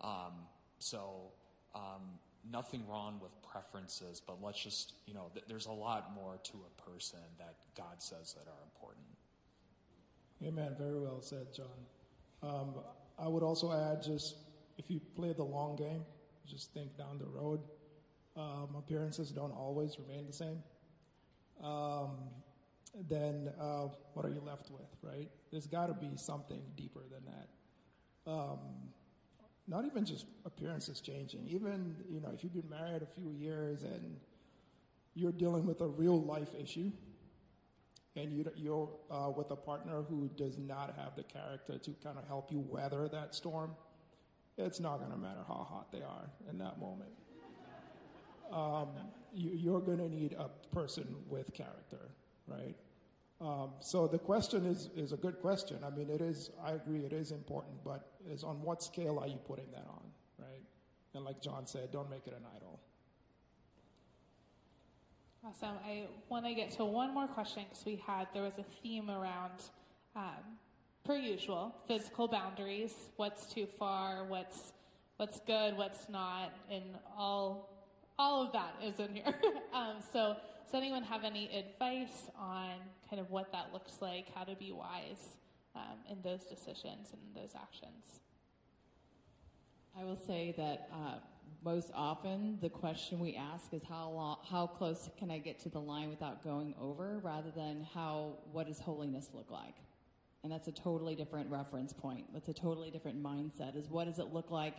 [0.00, 0.32] Um,
[0.78, 1.32] so,
[1.74, 2.18] um,
[2.50, 6.52] nothing wrong with preferences, but let's just, you know, th- there's a lot more to
[6.52, 9.06] a person that God says that are important.
[10.44, 10.74] Amen.
[10.78, 11.66] Very well said, John.
[12.42, 12.74] Um,
[13.18, 14.36] I would also add just
[14.78, 16.04] if you play the long game,
[16.46, 17.60] just think down the road.
[18.36, 20.62] Um, appearances don't always remain the same.
[21.62, 22.10] Um,
[23.08, 25.28] then uh, what are you left with, right?
[25.50, 28.30] There's got to be something deeper than that.
[29.68, 31.46] Not even just appearances changing.
[31.48, 34.16] Even you know, if you've been married a few years and
[35.14, 36.92] you're dealing with a real life issue,
[38.16, 42.18] and you, you're uh, with a partner who does not have the character to kind
[42.18, 43.72] of help you weather that storm,
[44.56, 47.10] it's not going to matter how hot they are in that moment.
[48.50, 48.88] Um,
[49.34, 52.10] you, are going to need a person with character,
[52.46, 52.76] right?
[53.40, 55.78] Um, so the question is, is a good question.
[55.84, 59.28] I mean, it is, I agree, it is important, but is on what scale are
[59.28, 60.02] you putting that on,
[60.38, 60.62] right?
[61.14, 62.80] And like John said, don't make it an idol.
[65.44, 65.76] Awesome.
[65.86, 69.10] I want to get to one more question because we had, there was a theme
[69.10, 69.52] around,
[70.16, 70.56] um,
[71.04, 74.72] per usual, physical boundaries, what's too far, what's,
[75.18, 76.84] what's good, what's not, and
[77.16, 77.70] all,
[78.18, 79.34] all of that is in here.
[79.74, 80.36] um, so,
[80.66, 82.70] does anyone have any advice on
[83.08, 85.36] kind of what that looks like, how to be wise
[85.76, 88.20] um, in those decisions and those actions?
[89.98, 91.18] I will say that uh,
[91.64, 95.68] most often the question we ask is how long, how close can I get to
[95.68, 99.76] the line without going over, rather than how what does holiness look like,
[100.42, 102.24] and that's a totally different reference point.
[102.32, 103.76] That's a totally different mindset.
[103.76, 104.74] Is what does it look like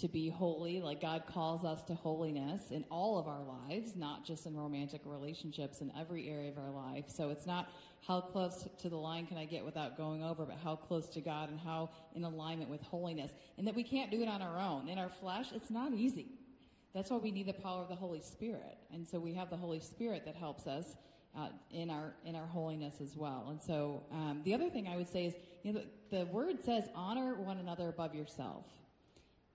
[0.00, 4.24] to be holy, like God calls us to holiness in all of our lives, not
[4.24, 7.04] just in romantic relationships, in every area of our life.
[7.08, 7.70] So it's not
[8.06, 11.20] how close to the line can I get without going over, but how close to
[11.20, 13.32] God and how in alignment with holiness.
[13.58, 14.88] And that we can't do it on our own.
[14.88, 16.26] In our flesh, it's not easy.
[16.94, 18.78] That's why we need the power of the Holy Spirit.
[18.92, 20.96] And so we have the Holy Spirit that helps us
[21.36, 23.46] uh, in our in our holiness as well.
[23.50, 26.64] And so um, the other thing I would say is, you know, the, the word
[26.64, 28.64] says honor one another above yourself.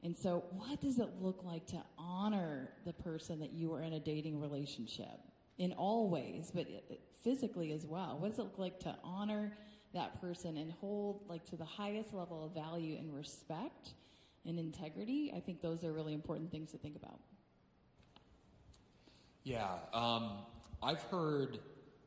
[0.06, 3.94] And so, what does it look like to honor the person that you are in
[3.94, 5.20] a dating relationship
[5.58, 6.68] in all ways, but
[7.24, 8.20] physically as well?
[8.20, 9.58] What does it look like to honor
[9.96, 13.96] that person and hold like to the highest level of value and respect
[14.46, 15.34] and integrity?
[15.36, 17.20] I think those are really important things to think about.
[19.44, 20.34] Yeah, um,
[20.84, 21.58] I've heard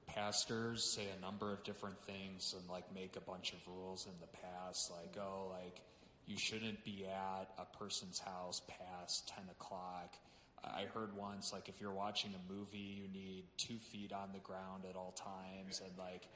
[0.06, 4.12] pastors say a number of different things and like make a bunch of rules in
[4.20, 5.80] the past, like, oh, like,
[6.28, 10.14] you shouldn't be at a person's house past 10 o'clock.
[10.62, 14.40] I heard once, like, if you're watching a movie, you need two feet on the
[14.40, 15.80] ground at all times.
[15.84, 16.28] And, like,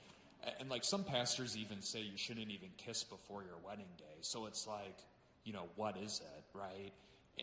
[0.59, 4.19] and like some pastors even say you shouldn't even kiss before your wedding day.
[4.23, 4.99] So it's like,
[5.45, 6.93] you know, what is it, right?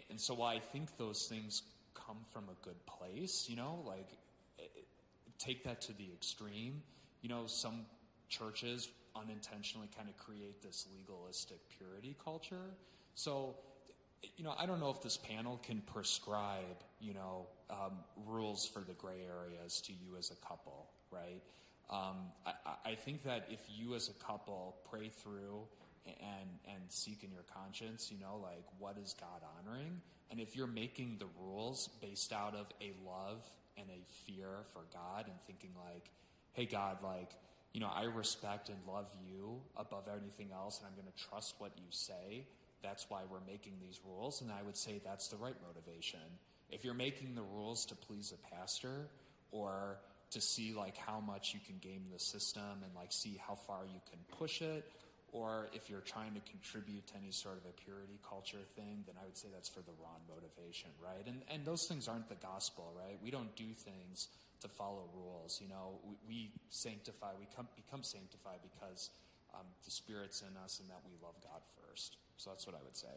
[0.09, 1.61] And so I think those things
[1.93, 4.09] come from a good place, you know, like
[5.37, 6.81] take that to the extreme.
[7.21, 7.85] You know, some
[8.29, 8.87] churches
[9.21, 12.75] unintentionally kind of create this legalistic purity culture.
[13.15, 13.55] So,
[14.37, 18.79] you know, I don't know if this panel can prescribe, you know, um, rules for
[18.79, 21.41] the gray areas to you as a couple, right?
[21.89, 25.61] Um, I, I, think that if you as a couple pray through
[26.05, 29.99] and and seek in your conscience, you know, like what is God honoring,
[30.29, 33.43] and if you're making the rules based out of a love
[33.75, 36.11] and a fear for God, and thinking like,
[36.53, 37.31] hey God, like
[37.73, 41.55] you know, I respect and love you above anything else, and I'm going to trust
[41.59, 42.45] what you say.
[42.81, 46.19] That's why we're making these rules, and I would say that's the right motivation.
[46.71, 49.07] If you're making the rules to please a pastor
[49.51, 49.97] or
[50.31, 53.85] to see like how much you can game the system and like see how far
[53.85, 54.85] you can push it,
[55.31, 59.15] or if you're trying to contribute to any sort of a purity culture thing, then
[59.21, 61.25] I would say that's for the wrong motivation, right?
[61.27, 63.17] And and those things aren't the gospel, right?
[63.23, 64.27] We don't do things
[64.61, 65.59] to follow rules.
[65.61, 69.11] You know, we, we sanctify, we come, become sanctified because
[69.53, 72.17] um, the Spirit's in us and that we love God first.
[72.37, 73.07] So that's what I would say.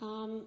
[0.00, 0.46] Um,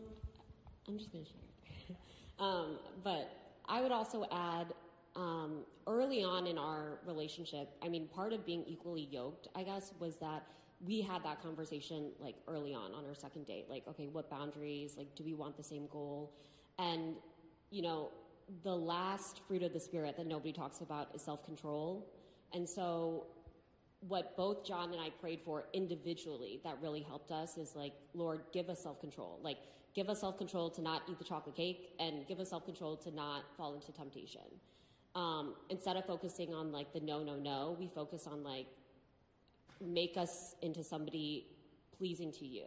[0.88, 1.98] I'm just going to share.
[2.40, 3.30] um, but
[3.68, 4.74] I would also add
[5.16, 9.94] um, early on in our relationship, I mean, part of being equally yoked, I guess,
[10.00, 10.44] was that
[10.86, 13.68] we had that conversation like early on on our second date.
[13.70, 14.96] Like, okay, what boundaries?
[14.98, 16.34] Like, do we want the same goal?
[16.78, 17.16] And,
[17.72, 18.12] you know,
[18.64, 22.12] the last fruit of the Spirit that nobody talks about is self control.
[22.54, 23.28] And so,
[24.08, 28.42] what both John and I prayed for individually that really helped us is like, Lord,
[28.54, 29.40] give us self control.
[29.42, 29.58] Like,
[29.96, 32.96] give us self control to not eat the chocolate cake and give us self control
[32.98, 34.42] to not fall into temptation.
[35.16, 38.68] Um, instead of focusing on like the no, no, no, we focus on like,
[39.82, 41.48] make us into somebody
[41.98, 42.66] pleasing to you.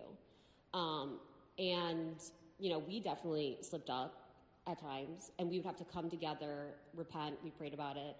[0.75, 1.19] Um,
[1.59, 2.17] and,
[2.59, 4.28] you know, we definitely slipped up
[4.69, 7.37] at times, and we would have to come together, repent.
[7.43, 8.17] We prayed about it.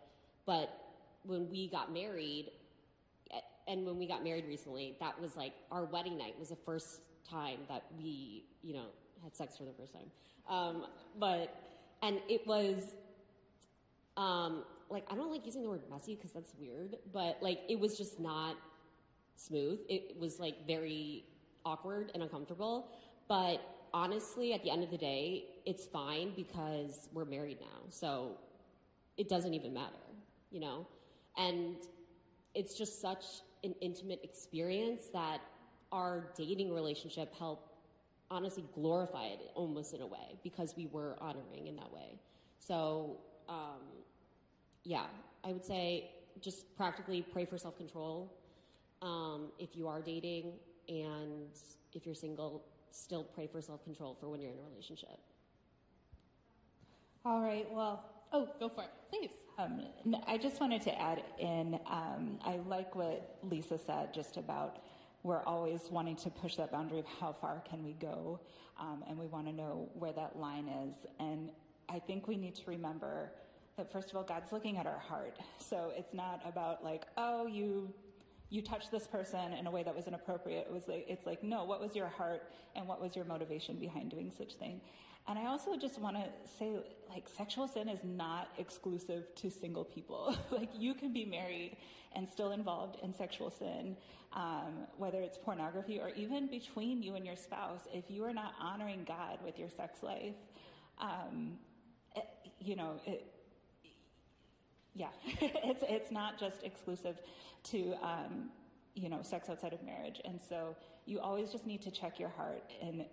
[0.47, 0.71] But
[1.25, 2.51] when we got married,
[3.67, 7.03] and when we got married recently, that was like our wedding night was the first
[7.29, 8.87] time that we, you know,
[9.23, 10.11] had sex for the first time.
[10.49, 10.87] Um,
[11.19, 11.55] but,
[12.03, 12.97] and it was,
[14.17, 17.79] um, like, I don't like using the word messy because that's weird, but like, it
[17.79, 18.57] was just not
[19.37, 19.81] smooth.
[19.89, 21.25] It was like very
[21.67, 22.89] awkward and uncomfortable.
[23.29, 23.61] But
[23.93, 27.81] honestly, at the end of the day, it's fine because we're married now.
[27.91, 28.37] So
[29.17, 29.95] it doesn't even matter,
[30.51, 30.87] you know?
[31.37, 31.77] And
[32.55, 33.25] it's just such
[33.65, 35.41] an intimate experience that
[35.93, 37.75] our dating relationship helped
[38.31, 42.19] honestly glorify it almost in a way because we were honoring in that way.
[42.59, 43.17] So,
[43.49, 43.81] um,
[44.85, 45.07] yeah,
[45.45, 46.11] I would say
[46.41, 48.33] just practically pray for self control
[49.03, 50.53] um, if you are dating,
[50.89, 51.49] and
[51.93, 55.19] if you're single, still pray for self control for when you're in a relationship.
[57.25, 57.67] All right.
[57.71, 59.31] Well, oh, go for it, please.
[59.59, 59.83] Um,
[60.27, 61.79] I just wanted to add in.
[61.87, 64.79] Um, I like what Lisa said just about
[65.25, 68.41] we're always wanting to push that boundary of how far can we go,
[68.79, 70.95] um, and we want to know where that line is.
[71.19, 71.51] And
[71.89, 73.33] I think we need to remember
[73.77, 75.39] that first of all, God's looking at our heart.
[75.59, 77.93] So it's not about like, oh, you
[78.51, 80.67] you touched this person in a way that was inappropriate.
[80.69, 82.43] It was like, it's like, no, what was your heart
[82.75, 84.81] and what was your motivation behind doing such thing?
[85.27, 86.25] And I also just want to
[86.59, 86.79] say,
[87.11, 90.35] like, sexual sin is not exclusive to single people.
[90.51, 91.77] like, you can be married
[92.15, 93.95] and still involved in sexual sin,
[94.33, 97.81] um, whether it's pornography or even between you and your spouse.
[97.93, 100.37] If you are not honoring God with your sex life,
[100.99, 101.59] um,
[102.17, 102.25] it,
[102.59, 103.27] you know, it,
[104.99, 105.09] yeah,
[105.41, 107.21] it's it's not just exclusive
[107.71, 108.51] to um,
[108.95, 110.77] you know sex outside of marriage, and so
[111.07, 113.05] you always just need to check your heart and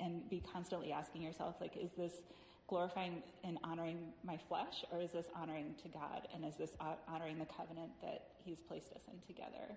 [0.00, 2.22] and be constantly asking yourself like, is this
[2.66, 6.76] glorifying and honoring my flesh, or is this honoring to God, and is this
[7.08, 9.76] honoring the covenant that He's placed us in together?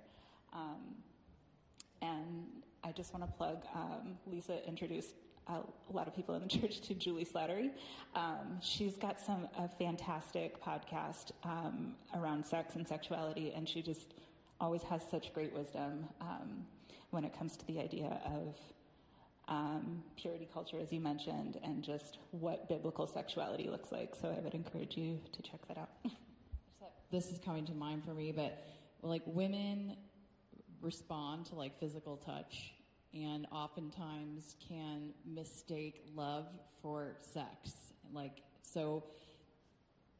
[0.53, 0.95] Um,
[2.01, 2.45] and
[2.83, 5.13] I just want to plug um, Lisa introduced
[5.47, 7.71] a lot of people in the church to Juli Slattery.
[8.15, 14.13] Um, she's got some a fantastic podcast um, around sex and sexuality, and she just
[14.59, 16.65] always has such great wisdom um,
[17.11, 18.55] when it comes to the idea of
[19.47, 24.15] um, purity culture, as you mentioned, and just what biblical sexuality looks like.
[24.15, 25.89] So I would encourage you to check that out.
[27.11, 28.65] This is coming to mind for me, but
[29.03, 29.95] like women
[30.81, 32.73] respond to like physical touch
[33.13, 36.47] and oftentimes can mistake love
[36.81, 37.93] for sex.
[38.11, 39.03] Like, so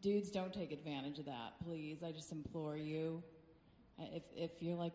[0.02, 2.04] dudes don't take advantage of that, please.
[2.04, 3.24] I just implore you.
[4.00, 4.94] If, if you're like,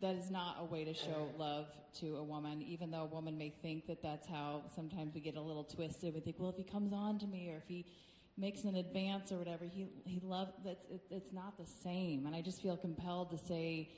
[0.00, 1.66] that is not a way to show love
[2.00, 5.36] to a woman, even though a woman may think that that's how sometimes we get
[5.36, 6.14] a little twisted.
[6.14, 7.86] We think, well, if he comes on to me or if he
[8.36, 12.26] makes an advance or whatever, he, he love, that's, it, it's not the same.
[12.26, 13.90] And I just feel compelled to say,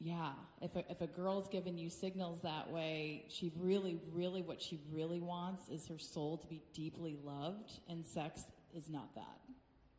[0.00, 0.30] yeah,
[0.62, 4.80] if a, if a girl's giving you signals that way, she really, really, what she
[4.92, 8.42] really wants is her soul to be deeply loved, and sex
[8.76, 9.38] is not that.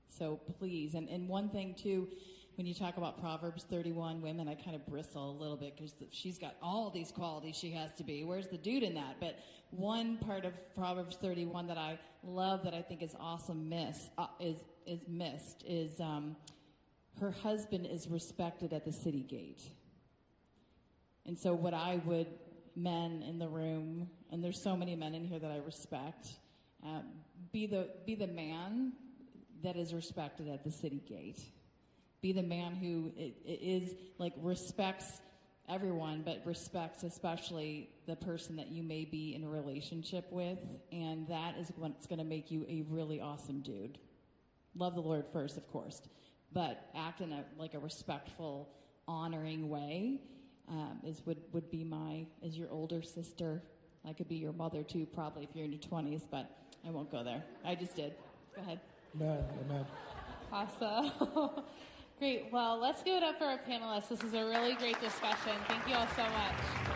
[0.08, 2.08] So please, and, and one thing too,
[2.56, 5.94] when you talk about Proverbs 31 women, I kind of bristle a little bit because
[6.12, 8.24] she's got all these qualities she has to be.
[8.24, 9.18] Where's the dude in that?
[9.20, 9.40] But
[9.72, 14.28] one part of Proverbs 31 that I love that I think is awesome miss, uh,
[14.40, 16.36] is, is missed is um,
[17.20, 19.62] her husband is respected at the city gate.
[21.30, 22.26] And so, what I would,
[22.76, 26.28] men in the room, and there's so many men in here that I respect,
[26.84, 27.04] um,
[27.52, 28.94] be the be the man
[29.62, 31.40] that is respected at the city gate.
[32.22, 35.22] Be the man who i- i- like respects
[35.68, 40.58] everyone, but respects especially the person that you may be in a relationship with,
[40.92, 44.00] and that is what's going to make you a really awesome dude.
[44.74, 46.02] Love the Lord first, of course,
[46.52, 48.68] but act in a like a respectful,
[49.08, 50.22] honoring way
[50.70, 53.62] um, is would would be my as your older sister.
[54.08, 56.50] I could be your mother too, probably if you're in your twenties, but
[56.88, 57.44] I won't go there.
[57.66, 58.14] I just did.
[58.56, 58.80] Go ahead.
[59.16, 59.44] Amen.
[59.66, 59.86] Amen.
[60.52, 61.64] Awesome.
[62.20, 62.48] great.
[62.52, 64.10] Well, let's give it up for our panelists.
[64.10, 65.54] This is a really great discussion.
[65.68, 66.89] Thank you all so much.